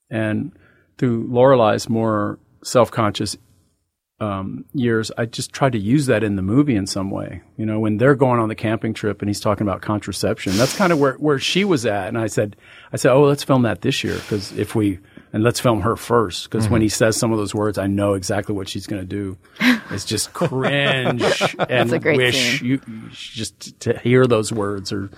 [0.10, 0.52] And
[0.98, 3.38] through Lorelei's more self conscious
[4.24, 7.42] um, years, I just tried to use that in the movie in some way.
[7.58, 10.76] You know, when they're going on the camping trip and he's talking about contraception, that's
[10.76, 12.08] kind of where, where she was at.
[12.08, 12.56] And I said,
[12.94, 15.00] I said, oh, let's film that this year because if we
[15.34, 18.14] and let's film her first because when he says some of those words, I know
[18.14, 19.38] exactly what she's going to do.
[19.92, 21.22] It's just cringe
[21.70, 22.68] and wish scene.
[22.68, 25.12] you, you just to hear those words are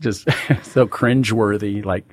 [0.00, 0.22] just
[0.62, 2.04] so cringeworthy, like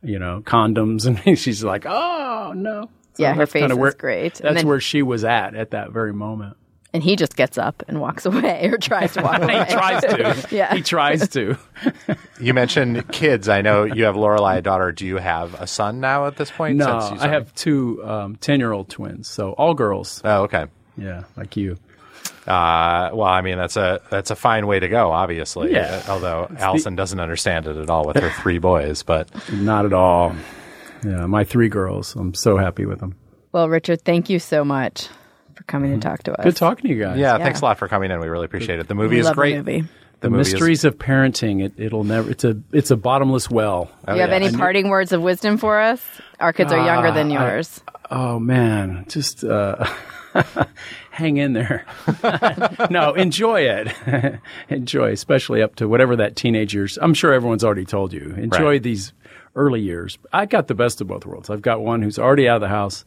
[0.00, 2.88] you know condoms, and she's like, oh no.
[3.20, 4.34] So Yeah, her face is where, great.
[4.34, 6.56] That's then- where she was at at that very moment.
[6.92, 9.64] And he just gets up and walks away or tries to walk away.
[9.64, 10.46] he tries to.
[10.50, 10.74] Yeah.
[10.74, 11.56] He tries to.
[12.40, 13.48] You mentioned kids.
[13.48, 14.90] I know you have Lorelei, a daughter.
[14.90, 16.78] Do you have a son now at this point?
[16.78, 20.20] No, since you I have two um, 10 year old twins, so all girls.
[20.24, 20.66] Oh, okay.
[20.96, 21.76] Yeah, like you.
[22.46, 25.70] Uh, well, I mean that's a that's a fine way to go, obviously.
[25.72, 26.02] Yeah.
[26.08, 30.34] Although Allison doesn't understand it at all with her three boys, but Not at all.
[31.04, 32.14] Yeah, my three girls.
[32.16, 33.14] I'm so happy with them.
[33.52, 35.08] Well, Richard, thank you so much
[35.54, 36.44] for coming to talk to us.
[36.44, 37.18] Good talking to you guys.
[37.18, 37.44] yeah, Yeah.
[37.44, 38.20] thanks a lot for coming in.
[38.20, 38.88] We really appreciate it.
[38.88, 39.52] The movie We is love great.
[39.52, 39.84] the movie.
[40.20, 41.64] The, movie is- mysteries of parenting.
[41.64, 42.30] It, it'll never.
[42.30, 42.60] It's a.
[42.72, 43.90] It's a bottomless well.
[44.06, 44.36] Oh, Do you have yeah.
[44.36, 46.02] any parting words of wisdom for us?
[46.38, 47.80] Our kids are younger than Ah, I- yours.
[48.10, 49.84] Oh man, just uh,
[51.10, 51.86] hang in there.
[52.90, 54.38] no, enjoy it.
[54.68, 56.98] enjoy, especially up to whatever that teenager's.
[57.00, 58.34] I'm sure everyone's already told you.
[58.36, 58.82] Enjoy Right.
[58.82, 59.12] these
[59.54, 60.18] early years.
[60.32, 61.50] I got the best of both worlds.
[61.50, 63.04] I've got one who's already out of the house,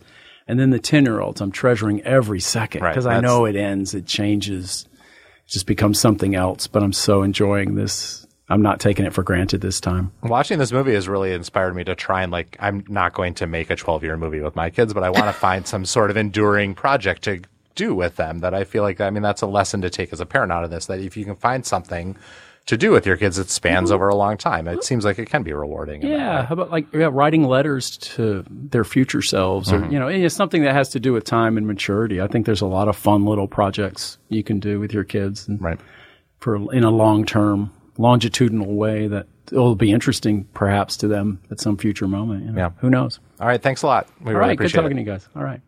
[0.47, 1.41] and then the ten year olds.
[1.41, 4.87] I'm treasuring every second Right, because I know it ends, it changes,
[5.45, 6.67] it just becomes something else.
[6.67, 8.25] But I'm so enjoying this.
[8.49, 10.11] I'm not taking it for granted this time.
[10.21, 13.47] Watching this movie has really inspired me to try and like I'm not going to
[13.47, 16.11] make a 12 year movie with my kids, but I want to find some sort
[16.11, 17.41] of enduring project to
[17.75, 20.19] do with them that I feel like I mean that's a lesson to take as
[20.19, 22.15] a parent out of this that if you can find something
[22.65, 23.95] to do with your kids that spans mm-hmm.
[23.95, 24.81] over a long time, it mm-hmm.
[24.81, 26.01] seems like it can be rewarding.
[26.01, 29.91] Yeah, how about like yeah, writing letters to their future selves, or mm-hmm.
[29.91, 32.21] you know, it's something that has to do with time and maturity.
[32.21, 35.47] I think there's a lot of fun little projects you can do with your kids,
[35.47, 35.79] and Right.
[36.39, 41.59] for in a long term, longitudinal way that will be interesting, perhaps to them at
[41.59, 42.45] some future moment.
[42.45, 42.57] you know.
[42.57, 42.69] Yeah.
[42.77, 43.19] who knows?
[43.41, 44.07] All right, thanks a lot.
[44.21, 45.03] We All really right, good appreciate talking it.
[45.03, 45.27] to you guys.
[45.35, 45.59] All right.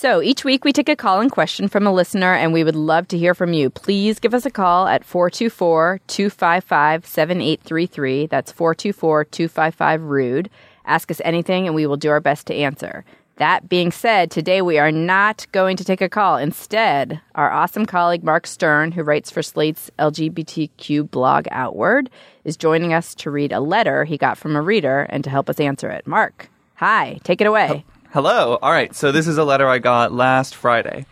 [0.00, 2.76] So each week we take a call and question from a listener, and we would
[2.76, 3.68] love to hear from you.
[3.68, 8.26] Please give us a call at 424 255 7833.
[8.26, 10.50] That's 424 255 Rude.
[10.84, 13.04] Ask us anything, and we will do our best to answer.
[13.38, 16.36] That being said, today we are not going to take a call.
[16.36, 22.08] Instead, our awesome colleague Mark Stern, who writes for Slate's LGBTQ blog Outward,
[22.44, 25.50] is joining us to read a letter he got from a reader and to help
[25.50, 26.06] us answer it.
[26.06, 27.84] Mark, hi, take it away.
[28.12, 28.58] Hello.
[28.62, 28.94] All right.
[28.96, 31.04] So this is a letter I got last Friday.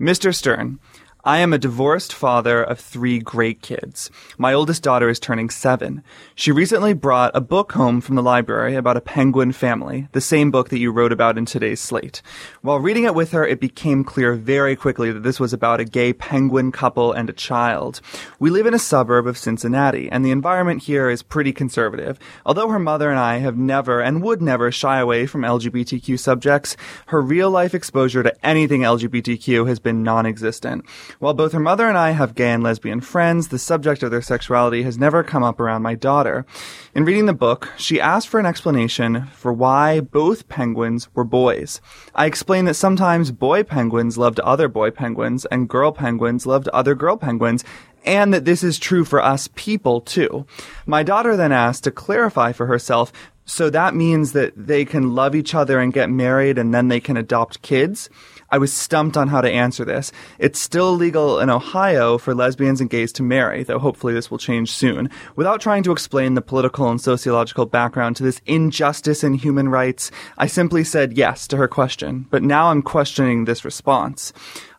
[0.00, 0.34] Mr.
[0.34, 0.78] Stern,
[1.22, 4.10] I am a divorced father of three great kids.
[4.38, 6.02] My oldest daughter is turning seven.
[6.34, 10.50] She recently brought a book home from the library about a penguin family, the same
[10.50, 12.22] book that you wrote about in today's slate.
[12.62, 15.84] While reading it with her, it became clear very quickly that this was about a
[15.84, 18.00] gay penguin couple and a child.
[18.38, 22.18] We live in a suburb of Cincinnati, and the environment here is pretty conservative.
[22.46, 26.78] Although her mother and I have never and would never shy away from LGBTQ subjects,
[27.08, 30.86] her real life exposure to anything LGBTQ has been non-existent.
[31.18, 34.22] While both her mother and I have gay and lesbian friends, the subject of their
[34.22, 36.46] sexuality has never come up around my daughter.
[36.94, 41.80] In reading the book, she asked for an explanation for why both penguins were boys.
[42.14, 46.94] I explained that sometimes boy penguins loved other boy penguins and girl penguins loved other
[46.94, 47.64] girl penguins,
[48.04, 50.46] and that this is true for us people too.
[50.86, 53.12] My daughter then asked to clarify for herself
[53.50, 57.00] so that means that they can love each other and get married and then they
[57.00, 58.08] can adopt kids?
[58.50, 60.12] I was stumped on how to answer this.
[60.38, 64.38] It's still legal in Ohio for lesbians and gays to marry, though hopefully this will
[64.38, 65.10] change soon.
[65.36, 70.10] Without trying to explain the political and sociological background to this injustice in human rights,
[70.38, 74.32] I simply said yes to her question, but now I'm questioning this response.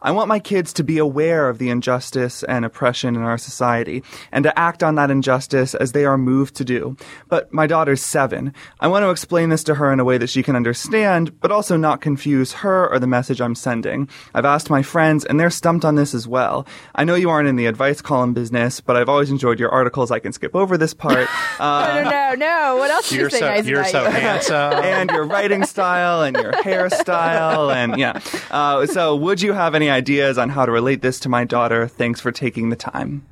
[0.03, 4.03] I want my kids to be aware of the injustice and oppression in our society
[4.31, 6.97] and to act on that injustice as they are moved to do.
[7.29, 8.51] But my daughter's seven.
[8.79, 11.51] I want to explain this to her in a way that she can understand, but
[11.51, 14.09] also not confuse her or the message I'm sending.
[14.33, 16.65] I've asked my friends, and they're stumped on this as well.
[16.95, 20.09] I know you aren't in the advice column business, but I've always enjoyed your articles.
[20.09, 21.29] I can skip over this part.
[21.59, 22.75] no, no, no, no.
[22.77, 24.09] What else do you You're say so nice you're about so you?
[24.09, 24.55] handsome.
[24.83, 28.19] and your writing style and your hairstyle and yeah.
[28.49, 31.87] Uh, so, would you have any ideas on how to relate this to my daughter?
[31.87, 33.25] Thanks for taking the time.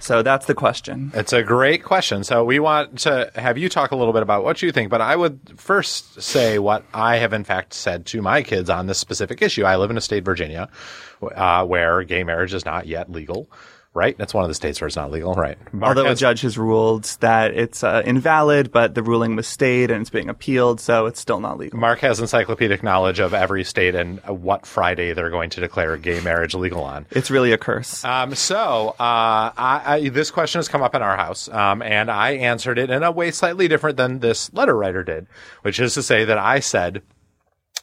[0.00, 1.12] So that's the question.
[1.14, 2.24] It's a great question.
[2.24, 5.00] So we want to have you talk a little bit about what you think, but
[5.00, 8.98] I would first say what I have in fact said to my kids on this
[8.98, 9.62] specific issue.
[9.62, 10.68] I live in a state, Virginia,
[11.22, 13.48] uh, where gay marriage is not yet legal.
[13.94, 14.16] Right?
[14.16, 15.34] That's one of the states where it's not legal.
[15.34, 15.58] Right.
[15.72, 19.90] Mark Although a judge has ruled that it's uh, invalid, but the ruling was stayed
[19.90, 21.78] and it's being appealed, so it's still not legal.
[21.78, 25.98] Mark has encyclopedic knowledge of every state and uh, what Friday they're going to declare
[25.98, 27.04] gay marriage legal on.
[27.10, 28.02] It's really a curse.
[28.02, 32.10] Um, so uh, I, I, this question has come up in our house, um, and
[32.10, 35.26] I answered it in a way slightly different than this letter writer did,
[35.60, 37.02] which is to say that I said,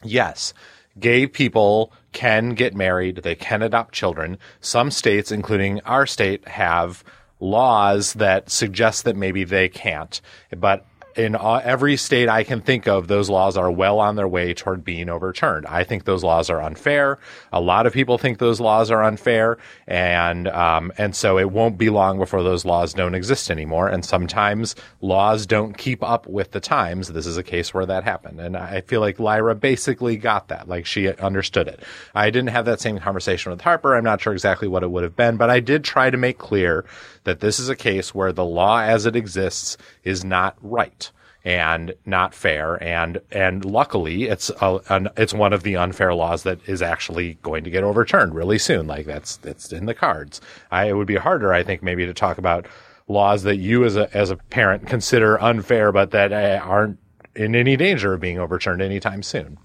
[0.04, 0.56] yes,
[0.99, 4.38] gay people can get married, they can adopt children.
[4.62, 7.03] Some states, including our state, have
[7.39, 10.19] laws that suggest that maybe they can't,
[10.57, 10.85] but
[11.15, 14.54] in uh, every state I can think of, those laws are well on their way
[14.54, 15.65] toward being overturned.
[15.65, 17.19] I think those laws are unfair.
[17.52, 21.78] A lot of people think those laws are unfair, and um, and so it won't
[21.78, 23.88] be long before those laws don't exist anymore.
[23.88, 27.10] And sometimes laws don't keep up with the times.
[27.10, 30.67] This is a case where that happened, and I feel like Lyra basically got that,
[30.67, 31.82] like she understood it.
[32.13, 33.95] I didn't have that same conversation with Harper.
[33.95, 36.38] I'm not sure exactly what it would have been, but I did try to make
[36.38, 36.86] clear
[37.29, 41.11] that this is a case where the law as it exists is not right
[41.45, 42.81] and not fair.
[42.83, 47.37] And and luckily it's a, an, it's one of the unfair laws that is actually
[47.41, 48.87] going to get overturned really soon.
[48.87, 50.41] Like that's that's in the cards.
[50.71, 52.65] I, it would be harder i think maybe to talk about
[53.07, 56.97] laws that you as a as a parent consider unfair but that uh, aren't
[57.35, 59.57] in any danger of being overturned anytime soon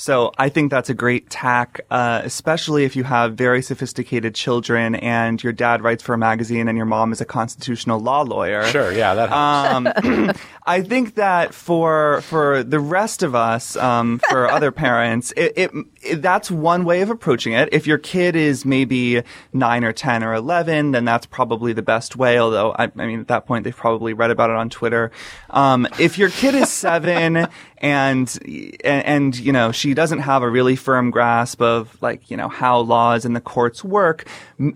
[0.00, 4.94] So I think that's a great tack, uh, especially if you have very sophisticated children
[4.94, 8.62] and your dad writes for a magazine and your mom is a constitutional law lawyer.
[8.66, 10.06] sure yeah that helps.
[10.06, 10.32] Um,
[10.68, 15.70] I think that for for the rest of us, um, for other parents, it, it,
[16.02, 17.70] it that's one way of approaching it.
[17.72, 22.14] If your kid is maybe nine or ten or eleven, then that's probably the best
[22.14, 22.38] way.
[22.38, 25.10] Although I, I mean, at that point they've probably read about it on Twitter.
[25.50, 28.38] Um, if your kid is seven and, and
[28.84, 32.80] and you know she doesn't have a really firm grasp of like you know how
[32.80, 34.26] laws and the courts work,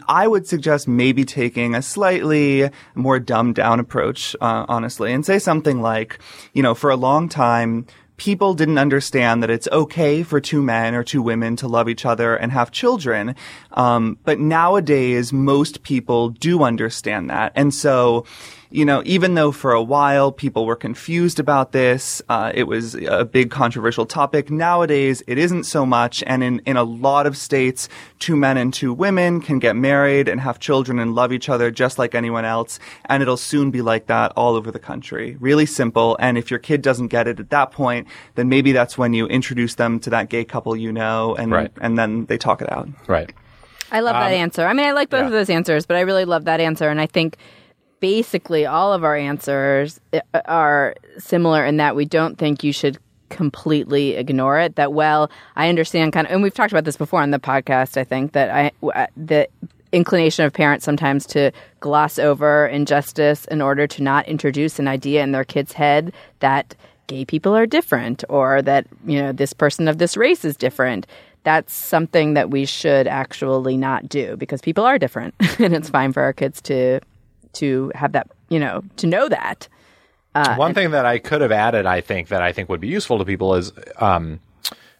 [0.09, 5.38] I would suggest maybe taking a slightly more dumbed down approach, uh, honestly, and say
[5.38, 6.18] something like,
[6.53, 7.87] you know, for a long time.
[8.18, 12.05] People didn't understand that it's okay for two men or two women to love each
[12.05, 13.35] other and have children.
[13.72, 17.51] Um, but nowadays, most people do understand that.
[17.57, 18.25] And so,
[18.73, 22.95] you know, even though for a while people were confused about this, uh, it was
[22.95, 24.51] a big controversial topic.
[24.51, 26.23] Nowadays, it isn't so much.
[26.27, 30.29] And in, in a lot of states, two men and two women can get married
[30.29, 32.79] and have children and love each other just like anyone else.
[33.07, 35.37] And it'll soon be like that all over the country.
[35.41, 36.17] Really simple.
[36.21, 39.27] And if your kid doesn't get it at that point, then maybe that's when you
[39.27, 41.73] introduce them to that gay couple you know and, Right.
[41.81, 42.89] and then they talk it out.
[43.07, 43.33] right
[43.93, 44.67] I love that answer.
[44.67, 45.27] I mean, I like both yeah.
[45.27, 46.89] of those answers, but I really love that answer.
[46.89, 47.37] And I think
[48.03, 52.99] basically all of our answers uh, are similar in that we don't think you should
[53.31, 54.75] completely ignore it.
[54.75, 57.97] That, well, I understand kind of, and we've talked about this before on the podcast,
[57.97, 59.49] I think, that I, uh, the
[59.93, 65.23] inclination of parents sometimes to gloss over injustice in order to not introduce an idea
[65.23, 66.75] in their kid's head that
[67.07, 71.07] gay people are different or that, you know, this person of this race is different
[71.45, 76.12] that's something that we should actually not do because people are different and it's fine
[76.12, 77.01] for our kids to
[77.55, 79.69] to have that you know to know that
[80.57, 83.19] One thing that I could have added, I think, that I think would be useful
[83.19, 84.41] to people is, um,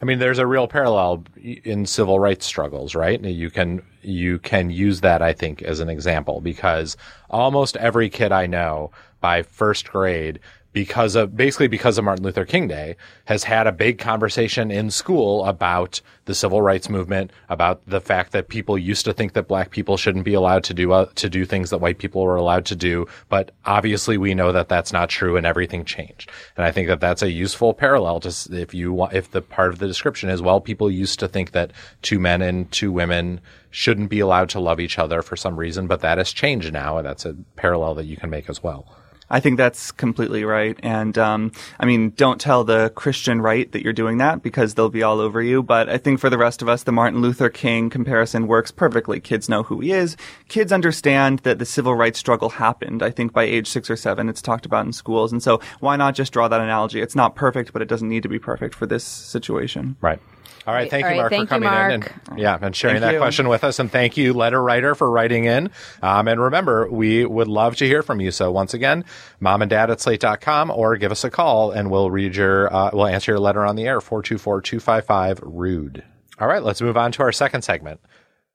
[0.01, 3.23] I mean, there's a real parallel in civil rights struggles, right?
[3.23, 6.97] You can you can use that, I think, as an example because
[7.31, 10.41] almost every kid I know by first grade
[10.73, 14.91] because of basically because of Martin Luther King Day has had a big conversation in
[14.91, 19.49] school about the civil rights movement, about the fact that people used to think that
[19.49, 22.37] black people shouldn't be allowed to do uh, to do things that white people were
[22.37, 26.31] allowed to do, but obviously we know that that's not true and everything changed.
[26.57, 29.71] And I think that that's a useful parallel to if you want, if the part
[29.71, 33.41] of the description is well, people used to think that two men and two women
[33.71, 36.99] shouldn't be allowed to love each other for some reason, but that has changed now,
[36.99, 38.87] and that's a parallel that you can make as well.
[39.33, 40.79] I think that's completely right.
[40.83, 44.91] And um, I mean, don't tell the Christian right that you're doing that because they'll
[44.91, 45.63] be all over you.
[45.63, 49.21] But I think for the rest of us, the Martin Luther King comparison works perfectly.
[49.21, 50.19] Kids know who he is.
[50.49, 53.03] Kids understand that the civil rights struggle happened.
[53.03, 55.33] I think by age six or seven, it's talked about in schools.
[55.33, 57.01] And so why not just draw that analogy?
[57.01, 59.97] It's not perfect, but it doesn't need to be perfect for this situation.
[60.03, 60.21] Right.
[60.67, 62.75] All right, thank All you, right, Mark, thank for you, coming in and yeah, and
[62.75, 63.19] sharing Thank that you.
[63.19, 63.79] question with us.
[63.79, 65.71] And thank you, letter writer, for writing in.
[66.03, 68.31] Um, and remember, we would love to hear from you.
[68.31, 69.05] So once again,
[69.41, 72.91] mom and dad at slate.com or give us a call and we'll read your, uh,
[72.93, 76.05] we'll answer your letter on the air, 424-255-RUDE.
[76.39, 78.01] All right, let's move on to our second segment.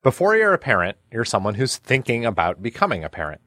[0.04, 3.42] Before you're a parent, you're someone who's thinking about becoming a parent.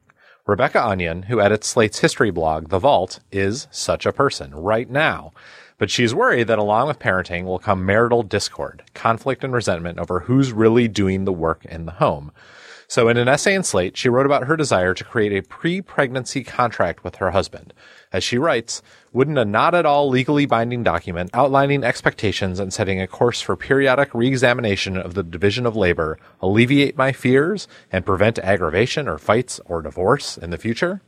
[0.46, 5.32] Rebecca Onion, who edits Slate's history blog, The Vault, is such a person right now.
[5.80, 10.20] But she's worried that along with parenting will come marital discord, conflict and resentment over
[10.20, 12.32] who's really doing the work in the home.
[12.86, 16.44] So in an essay in Slate, she wrote about her desire to create a pre-pregnancy
[16.44, 17.72] contract with her husband.
[18.12, 18.82] As she writes,
[19.14, 23.56] wouldn't a not at all legally binding document outlining expectations and setting a course for
[23.56, 29.60] periodic reexamination of the division of labor alleviate my fears and prevent aggravation or fights
[29.64, 31.00] or divorce in the future?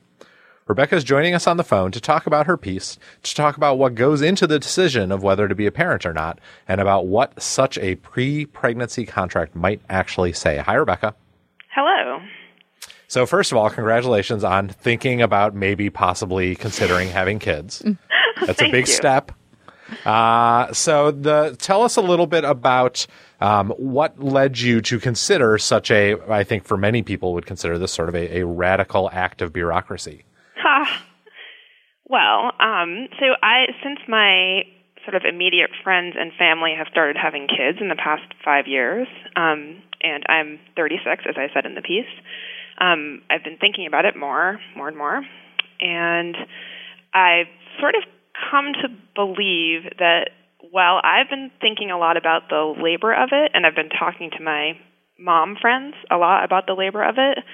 [0.69, 3.79] Rebecca is joining us on the phone to talk about her piece, to talk about
[3.79, 6.39] what goes into the decision of whether to be a parent or not,
[6.69, 10.59] and about what such a pre-pregnancy contract might actually say.
[10.59, 11.15] Hi, Rebecca.
[11.71, 12.21] Hello.
[13.09, 17.85] So first of all, congratulations on thinking about maybe possibly considering having kids.
[18.47, 18.95] That's a big you.
[18.95, 19.33] step.
[20.07, 23.07] Uh, so the tell us a little bit about
[23.41, 26.17] um, what led you to consider such a.
[26.31, 29.53] I think for many people would consider this sort of a, a radical act of
[29.53, 30.25] bureaucracy.
[30.73, 31.05] Ha.
[32.09, 34.63] Well, um, so I since my
[35.05, 39.07] sort of immediate friends and family have started having kids in the past five years,
[39.37, 42.09] um, and I'm 36, as I said in the piece.
[42.81, 45.21] Um, I've been thinking about it more, more and more,
[45.81, 46.37] and
[47.13, 48.05] I've sort of
[48.51, 50.31] come to believe that
[50.71, 54.31] while I've been thinking a lot about the labor of it, and I've been talking
[54.39, 54.73] to my
[55.19, 57.45] mom friends a lot about the labor of it,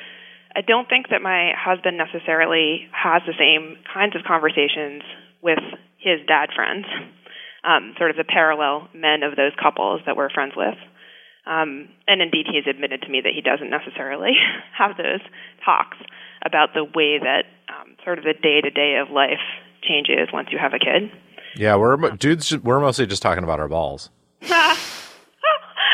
[0.54, 5.02] I don't think that my husband necessarily has the same kinds of conversations
[5.42, 5.60] with
[5.98, 6.86] his dad friends,
[7.64, 10.76] um, sort of the parallel men of those couples that we're friends with.
[11.46, 14.32] Um, and indeed, he's admitted to me that he doesn't necessarily
[14.78, 15.20] have those
[15.64, 15.96] talks
[16.44, 19.40] about the way that um, sort of the day to day of life
[19.82, 21.10] changes once you have a kid.
[21.56, 22.56] Yeah, we're dudes.
[22.58, 24.10] We're mostly just talking about our balls.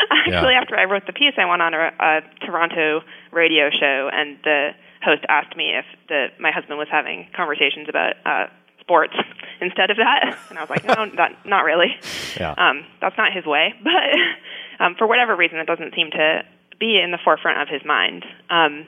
[0.11, 3.01] Actually, after I wrote the piece, I went on a, a Toronto
[3.31, 4.71] radio show, and the
[5.03, 8.47] host asked me if the, my husband was having conversations about uh,
[8.81, 9.13] sports
[9.61, 11.95] instead of that, and I was like, no, not, not really.
[12.37, 12.53] Yeah.
[12.57, 16.43] Um, that's not his way, but um, for whatever reason, it doesn't seem to
[16.79, 18.25] be in the forefront of his mind.
[18.49, 18.85] Um,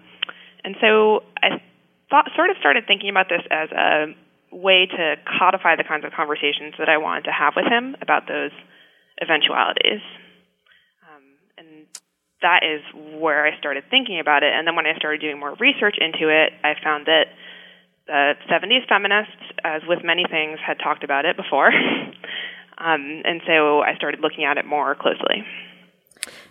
[0.64, 1.62] and so I
[2.10, 4.16] thought, sort of started thinking about this as a
[4.52, 8.28] way to codify the kinds of conversations that I wanted to have with him about
[8.28, 8.52] those
[9.22, 10.02] eventualities.
[11.68, 11.88] Um, and
[12.42, 12.82] that is
[13.20, 14.54] where I started thinking about it.
[14.54, 17.28] And then when I started doing more research into it, I found that
[18.06, 21.68] the 70s feminists, as with many things, had talked about it before.
[22.78, 25.46] um, and so I started looking at it more closely.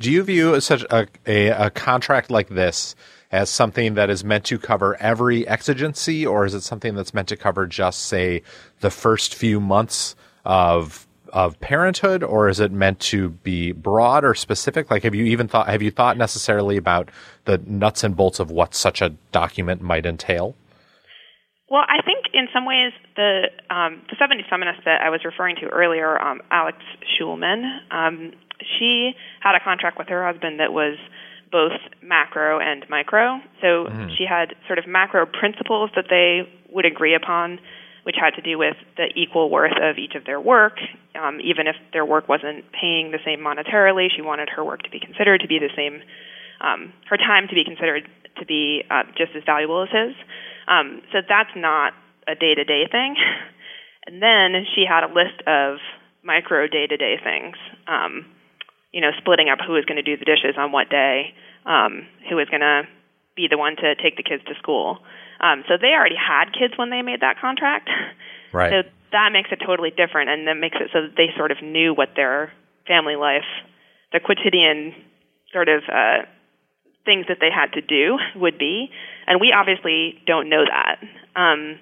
[0.00, 2.94] Do you view such a, a, a contract like this
[3.32, 7.28] as something that is meant to cover every exigency, or is it something that's meant
[7.28, 8.42] to cover just, say,
[8.80, 10.14] the first few months
[10.44, 11.05] of
[11.36, 14.90] of parenthood, or is it meant to be broad or specific?
[14.90, 17.10] Like, have you even thought have you thought necessarily about
[17.44, 20.56] the nuts and bolts of what such a document might entail?
[21.68, 25.56] Well, I think in some ways the um, the 70s feminist that I was referring
[25.56, 28.32] to earlier, um, Alix Shulman, um,
[28.78, 30.96] she had a contract with her husband that was
[31.52, 33.40] both macro and micro.
[33.60, 37.60] So she had sort of macro principles that they would agree upon,
[38.06, 40.78] which had to do with the equal worth of each of their work.
[41.20, 44.90] Um, even if their work wasn't paying the same monetarily, she wanted her work to
[44.90, 46.00] be considered to be the same,
[46.60, 50.14] um, her time to be considered to be uh, just as valuable as his.
[50.68, 51.94] Um, so that's not
[52.28, 53.16] a day to day thing.
[54.06, 55.78] And then she had a list of
[56.22, 57.56] micro day to day things.
[57.88, 58.26] Um,
[58.92, 61.34] you know, splitting up who was going to do the dishes on what day,
[61.66, 62.86] um, who was going to
[63.34, 64.98] be the one to take the kids to school.
[65.40, 67.88] Um, so they already had kids when they made that contract.
[68.52, 68.70] Right.
[68.70, 71.62] So that makes it totally different, and that makes it so that they sort of
[71.62, 72.52] knew what their
[72.86, 73.46] family life,
[74.12, 74.94] their quotidian
[75.52, 76.24] sort of uh,
[77.04, 78.90] things that they had to do would be.
[79.26, 80.98] And we obviously don't know that.
[81.34, 81.78] Um,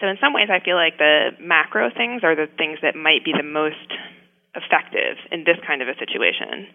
[0.00, 3.24] so in some ways, I feel like the macro things are the things that might
[3.24, 3.88] be the most
[4.54, 6.68] effective in this kind of a situation.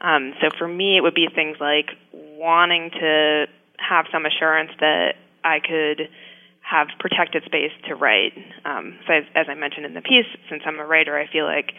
[0.00, 3.46] Um, so for me, it would be things like wanting to
[3.78, 5.16] have some assurance that
[5.46, 6.10] I could
[6.60, 8.32] have protected space to write.
[8.64, 11.44] Um, so as, as I mentioned in the piece, since I'm a writer, I feel
[11.44, 11.70] like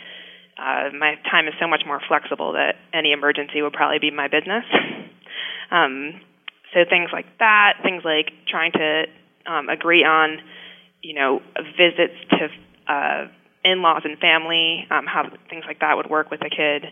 [0.57, 4.29] uh, my time is so much more flexible that any emergency would probably be my
[4.29, 4.63] business.
[5.71, 6.21] um,
[6.73, 9.03] so things like that, things like trying to
[9.45, 10.39] um, agree on,
[11.03, 11.41] you know,
[11.77, 12.47] visits to
[12.91, 13.27] uh,
[13.65, 16.85] in-laws and family, um, how things like that would work with a kid.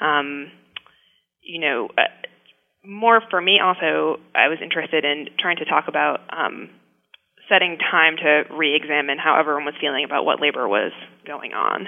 [0.00, 0.50] Um,
[1.42, 2.10] you know, uh,
[2.86, 6.70] more for me also, I was interested in trying to talk about um,
[7.48, 10.92] setting time to re-examine how everyone was feeling about what labor was
[11.26, 11.86] going on.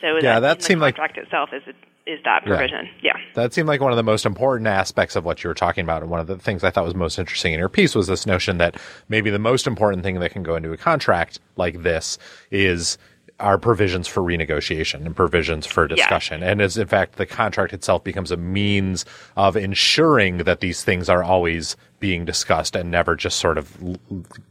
[0.00, 1.62] So Yeah, that, that seemed the like- contract itself is
[2.06, 2.56] is that Yeah.
[2.56, 2.88] provision.
[3.02, 3.12] Yeah.
[3.34, 6.00] That seemed like one of the most important aspects of what you were talking about.
[6.02, 8.26] And one of the things I thought was most interesting in your piece was this
[8.26, 8.76] notion that
[9.08, 12.18] maybe the most important thing that can go into a contract like this
[12.50, 12.96] is
[13.40, 16.42] are provisions for renegotiation and provisions for discussion.
[16.42, 19.04] And as in fact the contract itself becomes a means
[19.36, 23.98] of ensuring that these things are always being discussed and never just sort of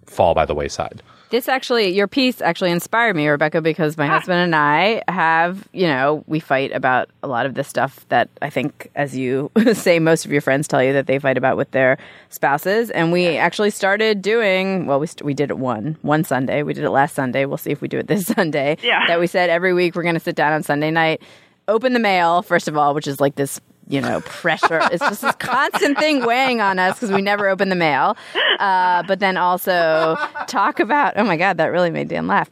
[0.06, 1.02] fall by the wayside.
[1.30, 5.86] This actually, your piece actually inspired me, Rebecca, because my husband and I have, you
[5.86, 10.00] know, we fight about a lot of the stuff that I think, as you say,
[10.00, 12.00] most of your friends tell you that they fight about with their
[12.30, 12.90] spouses.
[12.90, 16.64] And we actually started doing, well, we, st- we did it one, one Sunday.
[16.64, 17.46] We did it last Sunday.
[17.46, 18.78] We'll see if we do it this Sunday.
[18.82, 19.06] Yeah.
[19.06, 21.22] That we said every week we're going to sit down on Sunday night,
[21.68, 24.80] open the mail, first of all, which is like this you know, pressure.
[24.92, 28.16] it's just this constant thing weighing on us because we never open the mail.
[28.60, 30.16] Uh, but then also
[30.48, 31.14] talk about.
[31.18, 32.50] Oh my God, that really made Dan laugh.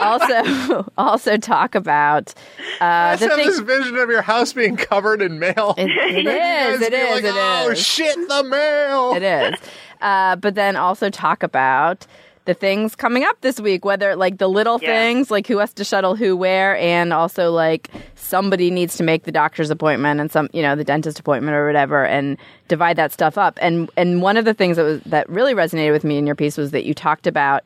[0.00, 2.32] Also, also talk about
[2.80, 3.46] uh, the have thing.
[3.46, 5.74] this vision of your house being covered in mail.
[5.76, 6.80] It, it is.
[6.80, 7.10] It is.
[7.10, 7.84] like, it oh is.
[7.84, 9.14] shit, the mail.
[9.14, 9.60] It is.
[10.00, 12.06] Uh, but then also talk about
[12.48, 14.88] the things coming up this week, whether like the little Yeah.
[14.88, 19.24] things, like who has to shuttle who where, and also like somebody needs to make
[19.24, 22.38] the doctor's appointment and some, you know, the dentist appointment or whatever, and
[22.68, 23.58] divide that stuff up.
[23.60, 26.34] And and one of the things that was that really resonated with me in your
[26.34, 27.64] piece was that you talked about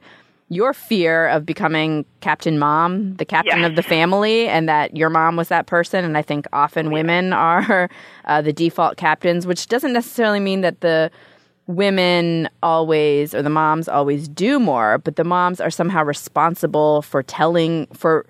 [0.48, 3.66] your fear of becoming Captain Mom, the captain Yeah.
[3.66, 6.04] of the family, and that your mom was that person.
[6.04, 7.88] And I think often women are
[8.26, 11.10] uh, the default captains, which doesn't necessarily mean that the
[11.66, 17.22] women always or the moms always do more, but the moms are somehow responsible for
[17.22, 18.26] telling for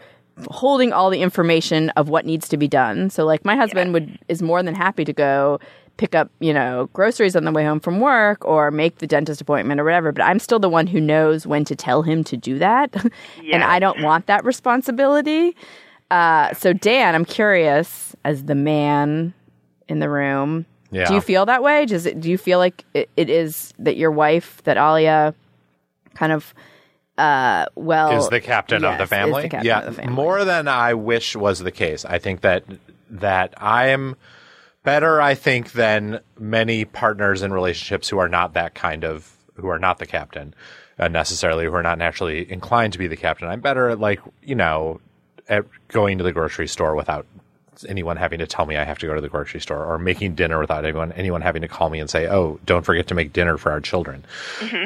[0.51, 3.11] holding all the information of what needs to be done.
[3.11, 5.61] So like my husband would is more than happy to go
[5.99, 9.41] pick up, you know, groceries on the way home from work or make the dentist
[9.41, 12.37] appointment or whatever, but I'm still the one who knows when to tell him to
[12.37, 12.95] do that.
[13.53, 15.55] and I don't want that responsibility.
[16.11, 19.35] Uh, so Dan, I'm curious as the man
[19.89, 21.07] in the room, Yeah.
[21.07, 21.87] do you feel that way?
[21.87, 25.35] Does it, do you feel like it, it is that your wife, that Alia,
[26.15, 26.55] kind of,
[27.17, 29.49] uh, well, is the captain of yes, the is family.
[29.49, 30.15] the yeah, of the family.
[30.15, 32.05] more than I wish was the case.
[32.05, 32.65] I think that
[33.11, 34.17] that I am
[34.83, 35.21] better.
[35.21, 39.79] I think than many partners in relationships who are not that kind of who are
[39.79, 40.55] not the captain
[40.99, 43.49] uh, necessarily, who are not naturally inclined to be the captain.
[43.49, 45.01] I'm better at like you know
[45.49, 47.27] at going to the grocery store without
[47.89, 50.35] anyone having to tell me I have to go to the grocery store or making
[50.35, 53.33] dinner without anyone anyone having to call me and say, "Oh, don't forget to make
[53.33, 54.25] dinner for our children."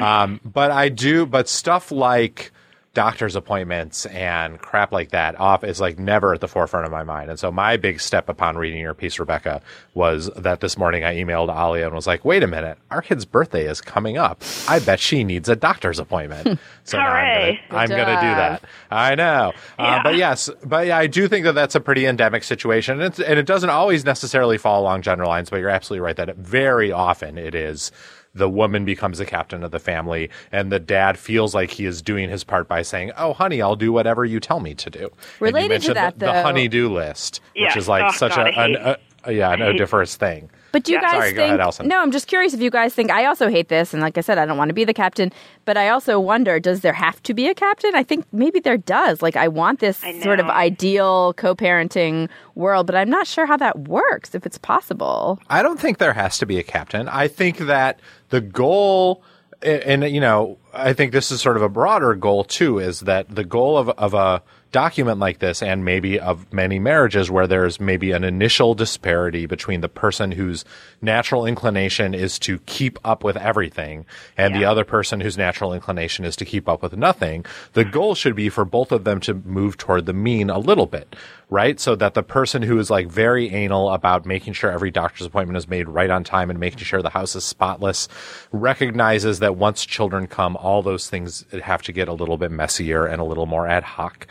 [0.01, 2.51] Um, but I do, but stuff like
[2.97, 7.03] doctor's appointments and crap like that off is like never at the forefront of my
[7.03, 7.29] mind.
[7.29, 9.61] And so my big step upon reading your piece, Rebecca,
[9.93, 13.23] was that this morning I emailed Alia and was like, wait a minute, our kid's
[13.23, 14.41] birthday is coming up.
[14.67, 16.59] I bet she needs a doctor's appointment.
[16.87, 17.59] So I'm Hooray.
[17.69, 18.63] gonna, I'm gonna do that.
[18.89, 19.51] I know.
[19.77, 23.01] Uh, but yes, but yeah, I do think that that's a pretty endemic situation.
[23.01, 26.15] And, it's, and it doesn't always necessarily fall along gender lines, but you're absolutely right
[26.15, 27.91] that it, very often it is
[28.37, 32.01] the woman becomes the captain of the family and the dad feels like he is
[32.01, 34.99] doing his part by saying, oh, honey, I'll do whatever you tell me to do.
[34.99, 38.47] And you Related to that, the, the honey-do list, which is like Oh, such God,
[38.47, 40.49] a, I an, a, yeah, an odiferous thing.
[40.77, 41.01] But do you Yeah.
[41.01, 41.37] guys Sorry, think?
[41.37, 41.87] go ahead, Allison.
[41.87, 43.09] No, I'm just curious if you guys think.
[43.09, 45.31] I also hate this, and like I said, I don't want to be the captain.
[45.65, 47.95] But I also wonder: does there have to be a captain?
[47.95, 49.23] I think maybe there does.
[49.23, 53.57] Like I want this I sort of ideal co-parenting world, but I'm not sure how
[53.57, 54.35] that works.
[54.35, 57.09] If it's possible, I don't think there has to be a captain.
[57.09, 57.99] I think that
[58.29, 59.23] the goal,
[59.63, 62.99] and, and, you know, I think this is sort of a broader goal too, is
[63.01, 64.43] that the goal of, of a
[64.77, 69.81] document like this, and maybe of many marriages where there's maybe an initial disparity between
[69.81, 70.63] the person whose
[71.01, 74.05] natural inclination is to keep up with everything
[74.37, 78.13] and the other person whose natural inclination is to keep up with nothing, the goal
[78.13, 81.15] should be for both of them to move toward the mean a little bit,
[81.49, 81.79] right?
[81.79, 85.57] So that the person who is like very anal about making sure every doctor's appointment
[85.57, 88.07] is made right on time and making sure the house is spotless
[88.51, 93.07] recognizes that once children come, all those things have to get a little bit messier
[93.07, 94.27] and a little more ad hoc.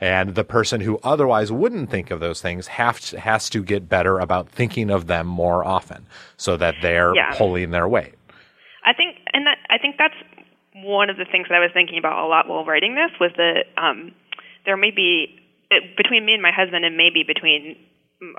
[0.00, 3.88] And the person who otherwise wouldn't think of those things have to, has to get
[3.88, 7.34] better about thinking of them more often so that they're Yeah.
[7.36, 8.14] pulling their weight.
[8.84, 10.14] I think, and that I think that's
[10.74, 13.32] one of the things that I was thinking about a lot while writing this was
[13.36, 14.12] that um,
[14.64, 15.40] there may be
[15.96, 17.76] between me and my husband, and maybe between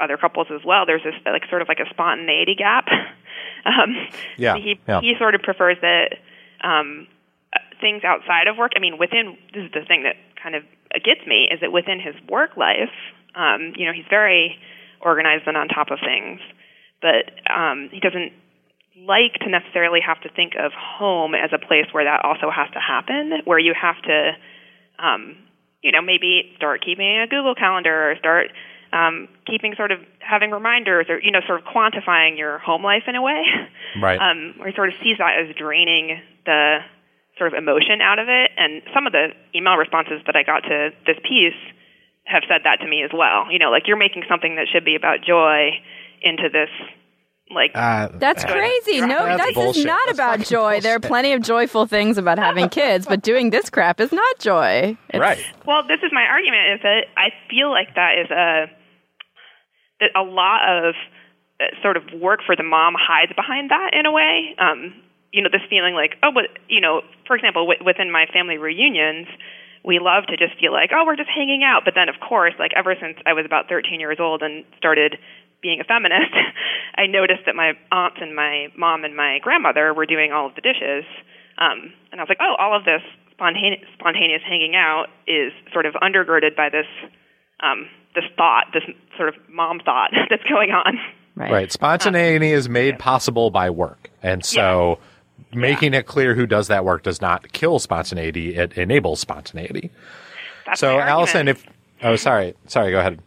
[0.02, 0.86] other couples as well.
[0.86, 2.88] There's this like sort of like a spontaneity gap.
[3.66, 3.96] um,
[4.38, 5.02] Yeah, he yeah.
[5.02, 6.16] he sort of prefers that
[6.64, 7.06] um,
[7.82, 8.72] things outside of work.
[8.76, 10.64] I mean, within this is the thing that kind of
[11.04, 12.94] gets me is that within his work life,
[13.36, 14.58] um, you know, he's very
[15.02, 16.40] organized and on top of things,
[17.02, 18.34] but um, he doesn't
[19.06, 22.70] like to necessarily have to think of home as a place where that also has
[22.74, 24.32] to happen, where you have to,
[25.00, 25.38] um,
[25.82, 28.52] you know, maybe start keeping a Google Calendar or start
[28.92, 33.04] um, keeping sort of having reminders or you know sort of quantifying your home life
[33.08, 33.44] in a way,
[34.02, 34.20] Right.
[34.22, 36.80] um, where he sort of sees that as draining the
[37.40, 38.52] sort of emotion out of it.
[38.58, 41.58] And some of the email responses that I got to this piece
[42.26, 43.50] have said that to me as well.
[43.52, 45.72] You know, like you're making something that should be about joy
[46.22, 46.70] into this
[47.50, 49.02] like Uh, That's crazy.
[49.02, 50.82] No, That's this is not That's about fucking joy.
[50.82, 54.40] There are plenty of joyful things about having kids, but doing this crap is not
[54.40, 54.98] joy.
[55.10, 55.40] It's- right.
[55.66, 58.66] Well, this is my argument is that I feel like that is a
[60.00, 60.96] that a lot of
[61.60, 64.56] uh, sort of work for the mom hides behind that in a way.
[64.58, 64.94] Um,
[65.32, 68.58] you know, this feeling like, oh, but you know, for example, w- within my family
[68.58, 69.28] reunions,
[69.84, 71.84] we love to just feel like, oh, we're just hanging out.
[71.86, 75.18] But then, of course, like ever since I was about 13 years old and started
[75.62, 76.34] being a feminist,
[76.96, 80.56] I noticed that my aunts and my mom and my grandmother were doing all of
[80.56, 81.06] the dishes.
[81.58, 83.02] Um, and I was like, oh, all of this
[83.40, 86.88] spontane- spontaneous hanging out is sort of undergirded by this
[87.62, 88.84] um, this thought, this
[89.18, 90.98] sort of mom thought that's going on.
[91.36, 91.52] Right.
[91.52, 91.72] Right.
[91.72, 94.10] Spontaneity is made possible by work.
[94.22, 95.00] And so
[95.54, 99.92] making it clear who does that work does not kill spontaneity, it enables spontaneity.
[100.66, 101.66] That's so, Allison, if.
[102.02, 102.56] Oh, sorry.
[102.68, 103.20] Sorry, go ahead.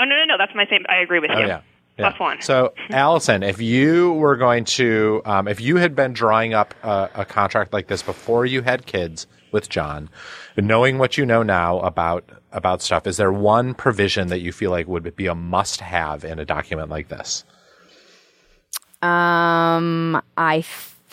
[0.00, 0.84] oh no no no, that's my same.
[0.88, 1.46] I agree with Oh, you.
[1.46, 1.60] yeah.
[1.96, 2.08] Yeah.
[2.10, 2.42] Plus one.
[2.42, 7.08] So, Allison, if you were going to, um, if you had been drawing up a,
[7.14, 10.10] a contract like this before you had kids with John,
[10.56, 14.72] knowing what you know now about about stuff, is there one provision that you feel
[14.72, 17.44] like would be a must-have in a document like this?
[19.02, 20.62] Um, I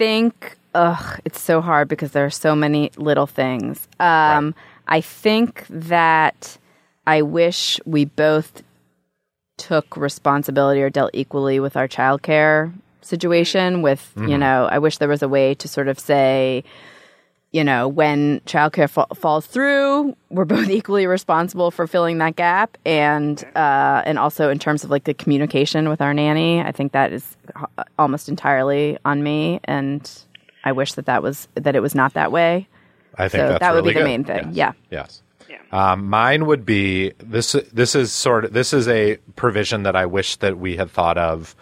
[0.02, 3.88] think, ugh, it's so hard because there are so many little things.
[4.00, 4.56] Um,
[4.88, 6.58] I think that
[7.06, 8.64] I wish we both
[9.58, 13.84] took responsibility or dealt equally with our childcare situation.
[13.84, 16.64] With you know, I wish there was a way to sort of say,
[17.52, 22.78] you know, when childcare fa- falls through, we're both equally responsible for filling that gap,
[22.86, 26.94] and uh, and also in terms of like the communication with our nanny, I think
[26.94, 30.10] that is h- almost entirely on me, and
[30.64, 32.68] I wish that that was that it was not that way.
[33.18, 34.04] I think So that's that would be the good.
[34.06, 34.52] main thing.
[34.54, 34.76] Yes.
[34.90, 35.00] Yeah.
[35.00, 35.22] Yes.
[35.74, 37.54] Um, mine would be this.
[37.74, 41.18] This is sort of this is a provision that I wish that we had thought
[41.18, 41.56] of,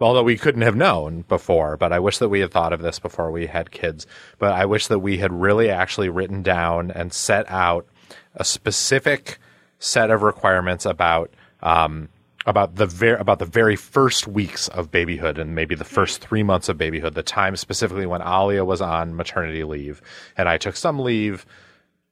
[0.00, 1.76] although we couldn't have known before.
[1.76, 4.06] But I wish that we had thought of this before we had kids.
[4.38, 7.86] But I wish that we had really actually written down and set out
[8.34, 9.38] a specific
[9.78, 11.32] set of requirements about
[11.62, 12.08] um,
[12.46, 16.42] about the ver- about the very first weeks of babyhood and maybe the first three
[16.42, 20.00] months of babyhood, the time specifically when Alia was on maternity leave,
[20.36, 21.44] and I took some leave.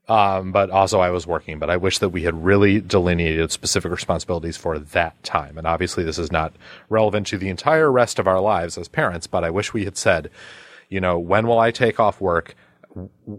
[0.07, 3.91] Um, but also I was working, but I wish that we had really delineated specific
[3.91, 5.57] responsibilities for that time.
[5.57, 6.53] And obviously this is not
[6.91, 9.97] relevant to the entire rest of our lives as parents, but I wish we had
[9.97, 10.31] said,
[10.91, 12.55] you know, when will I take off work?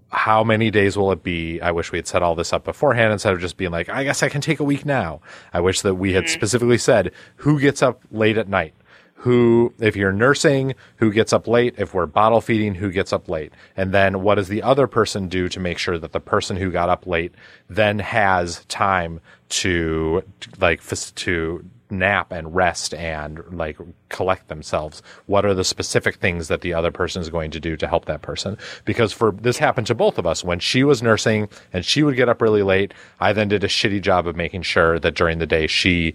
[0.09, 1.61] How many days will it be?
[1.61, 4.03] I wish we had set all this up beforehand instead of just being like, I
[4.03, 5.21] guess I can take a week now.
[5.53, 8.73] I wish that we had specifically said who gets up late at night
[9.19, 13.27] who, if you're nursing, who gets up late, if we're bottle feeding, who gets up
[13.27, 13.51] late.
[13.75, 16.69] And then what does the other person do to make sure that the person who
[16.69, 17.33] got up late
[17.69, 20.23] then has time to,
[20.59, 20.81] like,
[21.15, 23.77] to nap and rest and like
[24.09, 25.01] collect themselves.
[25.27, 28.05] What are the specific things that the other person is going to do to help
[28.05, 28.57] that person?
[28.85, 30.43] Because for this happened to both of us.
[30.43, 33.67] When she was nursing and she would get up really late i then did a
[33.67, 36.13] shitty job of making sure that during the day she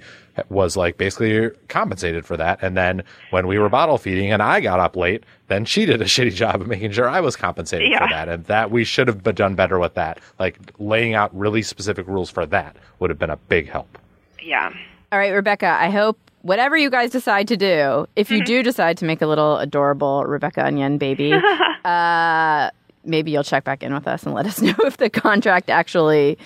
[0.49, 2.59] was like basically compensated for that.
[2.63, 6.01] And then when we were bottle feeding and i got up late then she did
[6.01, 8.07] a shitty job of making sure i was compensated Yeah.
[8.07, 8.29] for that.
[8.29, 10.19] And that we should have done better with that.
[10.39, 13.99] Like laying out really specific rules for that would have been a big help.
[14.43, 14.73] Yeah.
[15.13, 18.97] All right, Rebecca, I hope whatever you guys decide to do, if you do decide
[18.99, 21.33] to make a little adorable Rebecca Onion baby,
[21.85, 22.71] uh,
[23.05, 26.39] maybe you'll check back in with us and let us know if the contract actually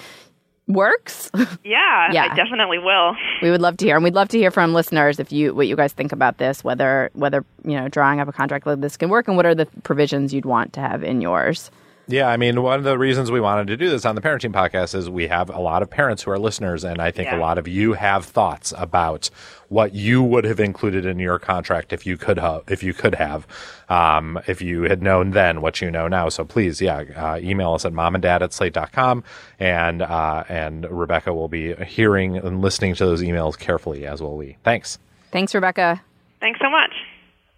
[0.66, 1.30] works.
[1.62, 2.28] Yeah, Yeah.
[2.32, 3.14] I definitely will.
[3.42, 5.66] we would love to hear, and we'd love to hear from listeners if you what
[5.68, 8.96] you guys think about this, whether whether you know drawing up a contract like this
[8.96, 11.70] can work, and what are the provisions you'd want to have in yours.
[12.06, 14.52] Yeah, I mean, one of the reasons we wanted to do this on the parenting
[14.52, 17.38] podcast is we have a lot of parents who are listeners, and I think Yeah.
[17.38, 19.30] a lot of you have thoughts about
[19.70, 23.14] what you would have included in your contract if you could have, if you could
[23.14, 23.46] have,
[23.88, 26.28] um, if you had known then what you know now.
[26.28, 29.24] So please, yeah, uh, email us at momanddad at slate.com,
[29.58, 34.36] and uh, and Rebecca will be hearing and listening to those emails carefully, as will
[34.36, 34.58] we.
[34.62, 34.98] Thanks.
[35.32, 36.02] Thanks, Rebecca.
[36.40, 36.92] Thanks so much.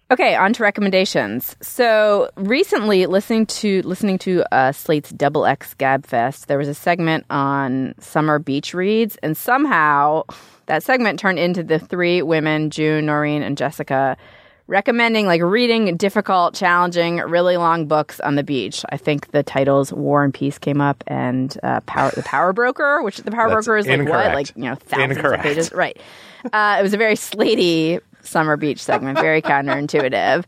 [0.09, 1.57] Okay, on to recommendations.
[1.61, 7.25] So recently, listening to listening to uh, Slate's Double X Gabfest, there was a segment
[7.29, 10.23] on summer beach reads, and somehow
[10.67, 14.15] that segment turned into the three women, June, Noreen, and Jessica,
[14.67, 18.85] recommending like reading difficult, challenging, really long books on the beach.
[18.89, 23.03] I think the titles War and Peace came up, and uh, Power the Power Broker,
[23.03, 25.43] which the Power That's Broker is like what, like you know, thousands Incorrect.
[25.43, 25.99] of pages, right?
[26.53, 30.45] Uh, it was a very slatey summer beach segment, very counterintuitive.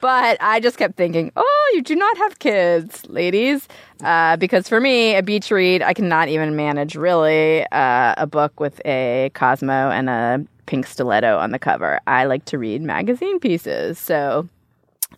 [0.00, 3.68] But I just kept thinking, oh, you do not have kids, ladies.
[4.02, 8.58] Uh, because for me, a beach read, I cannot even manage really uh, a book
[8.58, 12.00] with a Cosmo and a pink stiletto on the cover.
[12.06, 13.98] I like to read magazine pieces.
[13.98, 14.48] So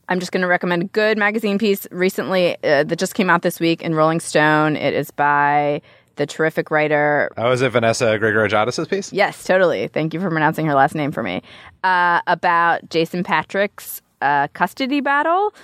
[0.08, 3.42] I'm just going to recommend a good magazine piece recently uh, that just came out
[3.42, 4.74] this week in Rolling Stone.
[4.76, 5.80] It is by
[6.16, 9.12] the terrific writer Oh, is it Vanessa Grigoriadis' piece?
[9.12, 9.88] Yes, totally.
[9.88, 11.42] Thank you for pronouncing her last name for me.
[11.84, 15.54] Uh, about Jason Patric's uh, custody battle.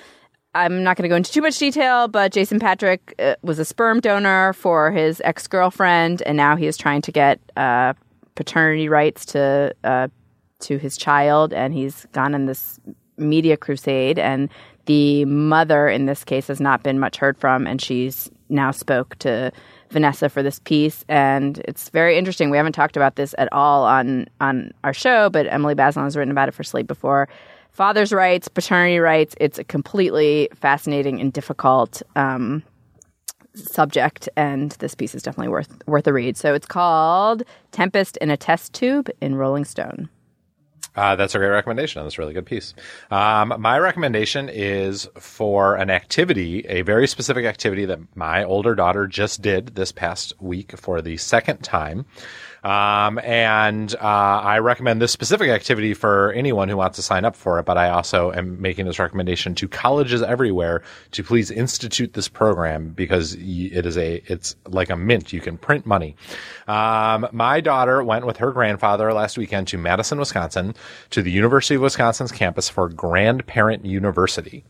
[0.55, 3.64] I'm not going to go into too much detail, but Jason Patrick uh, was a
[3.64, 7.92] sperm donor for his ex girlfriend, and now he is trying to get uh,
[8.34, 10.09] paternity rights to uh,
[10.61, 12.80] to his child, and he's gone on this
[13.16, 14.18] media crusade.
[14.18, 14.49] And
[14.86, 19.16] the mother in this case has not been much heard from, and she's now spoke
[19.18, 19.53] to
[19.91, 22.51] Vanessa for this piece, and it's very interesting.
[22.51, 26.16] We haven't talked about this at all on on our show, but Emily Bazelon has
[26.16, 27.28] written about it for Slate before.
[27.70, 29.34] Father's rights, paternity rights.
[29.41, 32.62] It's a completely fascinating and difficult um,
[33.55, 36.36] subject, and this piece is definitely worth worth a read.
[36.36, 40.09] So it's called "Tempest in a Test Tube" in Rolling Stone.
[40.94, 42.02] Uh, that's a great recommendation.
[42.02, 42.74] That's a really good piece.
[43.10, 49.06] Um, my recommendation is for an activity, a very specific activity that my older daughter
[49.06, 52.04] just did this past week for the second time.
[52.64, 57.36] Um, and uh, I recommend this specific activity for anyone who wants to sign up
[57.36, 57.66] for it.
[57.66, 62.90] But I also am making this recommendation to colleges everywhere to please institute this program
[62.90, 65.32] because it is a it's like a mint.
[65.32, 66.16] You can print money.
[66.66, 70.67] Um, my daughter went with her grandfather last weekend to Madison, Wisconsin,
[71.10, 74.64] to the University of Wisconsin's campus for Grandparent University.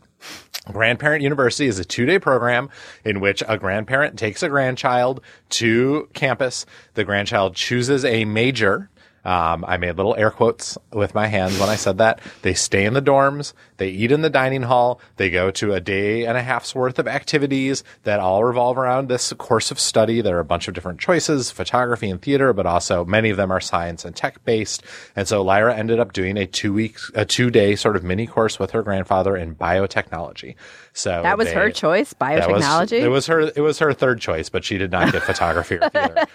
[0.72, 2.68] Grandparent University is a two day program
[3.04, 6.66] in which a grandparent takes a grandchild to campus.
[6.94, 8.90] The grandchild chooses a major.
[9.28, 12.22] Um, I made little air quotes with my hands when I said that.
[12.40, 13.52] They stay in the dorms.
[13.76, 15.02] They eat in the dining hall.
[15.16, 19.08] They go to a day and a half's worth of activities that all revolve around
[19.08, 20.22] this course of study.
[20.22, 23.50] There are a bunch of different choices, photography and theater, but also many of them
[23.50, 24.82] are science and tech based.
[25.14, 28.26] And so Lyra ended up doing a two week, a two day sort of mini
[28.26, 30.54] course with her grandfather in biotechnology.
[30.98, 33.00] So That was they- her choice, that was- biotechnology.
[33.02, 33.40] it was her.
[33.40, 36.24] It was her third choice, but she did not get photography or theater.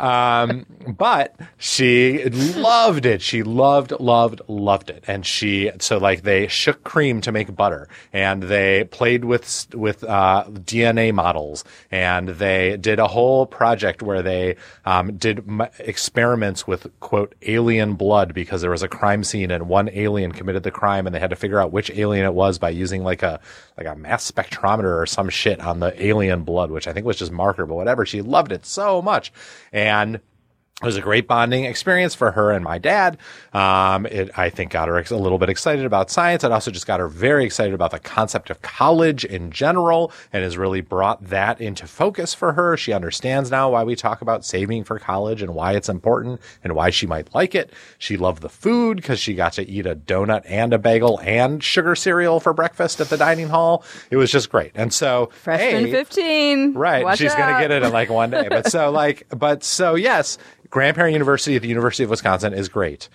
[0.00, 0.64] Um,
[0.96, 2.24] but she
[2.56, 3.20] loved it.
[3.20, 5.04] She loved, loved, loved it.
[5.06, 10.02] And she so like they shook cream to make butter, and they played with with
[10.04, 14.56] uh, DNA models, and they did a whole project where they
[14.86, 19.68] um, did m- experiments with quote alien blood because there was a crime scene and
[19.68, 22.58] one alien committed the crime, and they had to figure out which alien it was
[22.58, 23.38] by using like a
[23.76, 27.18] like a mass spectrometer or some shit on the alien blood, which I think was
[27.18, 28.06] just marker, but whatever.
[28.06, 29.32] She loved it so much,
[29.72, 30.20] and
[30.82, 33.18] it was a great bonding experience for her and my dad.
[33.52, 36.42] Um, it, I think, got her ex- a little bit excited about science.
[36.42, 40.42] It also just got her very excited about the concept of college in general and
[40.42, 42.78] has really brought that into focus for her.
[42.78, 46.74] She understands now why we talk about saving for college and why it's important and
[46.74, 47.74] why she might like it.
[47.98, 51.62] She loved the food because she got to eat a donut and a bagel and
[51.62, 53.84] sugar cereal for breakfast at the dining hall.
[54.10, 54.72] It was just great.
[54.74, 56.72] And so, Freshman hey, 15.
[56.72, 57.04] Right.
[57.04, 58.48] Watch She's going to get it in like one day.
[58.48, 60.38] But so like, but so yes,
[60.70, 63.08] Grandparent University at the University of Wisconsin is great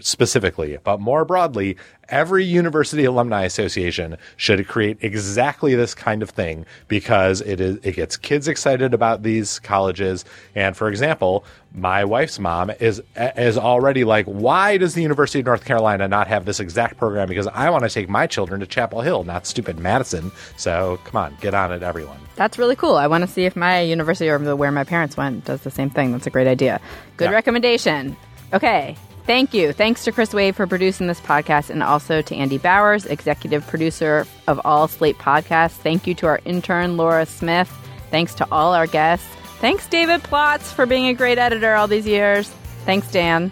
[0.00, 1.76] specifically, but more broadly,
[2.08, 7.96] every university alumni association should create exactly this kind of thing because it is it
[7.96, 10.24] gets kids excited about these colleges.
[10.54, 11.44] And for example,
[11.74, 16.28] my wife's mom is is already like, why does the University of North Carolina not
[16.28, 17.28] have this exact program?
[17.28, 20.30] Because I want to take my children to Chapel Hill, not stupid Madison.
[20.56, 22.18] So come on, get on it, everyone.
[22.36, 22.94] That's really cool.
[22.96, 25.90] I want to see if my university or where my parents went does the same
[25.90, 26.12] thing.
[26.12, 26.80] That's a great idea.
[27.16, 27.30] Good Yeah.
[27.32, 28.16] recommendation.
[28.52, 28.96] Okay,
[29.26, 29.72] Thank you.
[29.72, 34.24] Thanks to Chris Wave for producing this podcast and also to Andy Bowers, executive producer
[34.46, 35.72] of all Slate podcasts.
[35.72, 37.68] Thank you to our intern, Laura Smith.
[38.12, 39.26] Thanks to all our guests.
[39.58, 42.48] Thanks, David Plotz, for being a great editor all these years.
[42.84, 43.50] Thanks, Dan.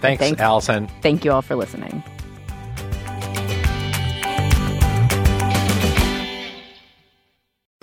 [0.00, 0.40] Thanks, Thanks.
[0.40, 0.88] Allison.
[1.00, 2.04] Thank you all for listening.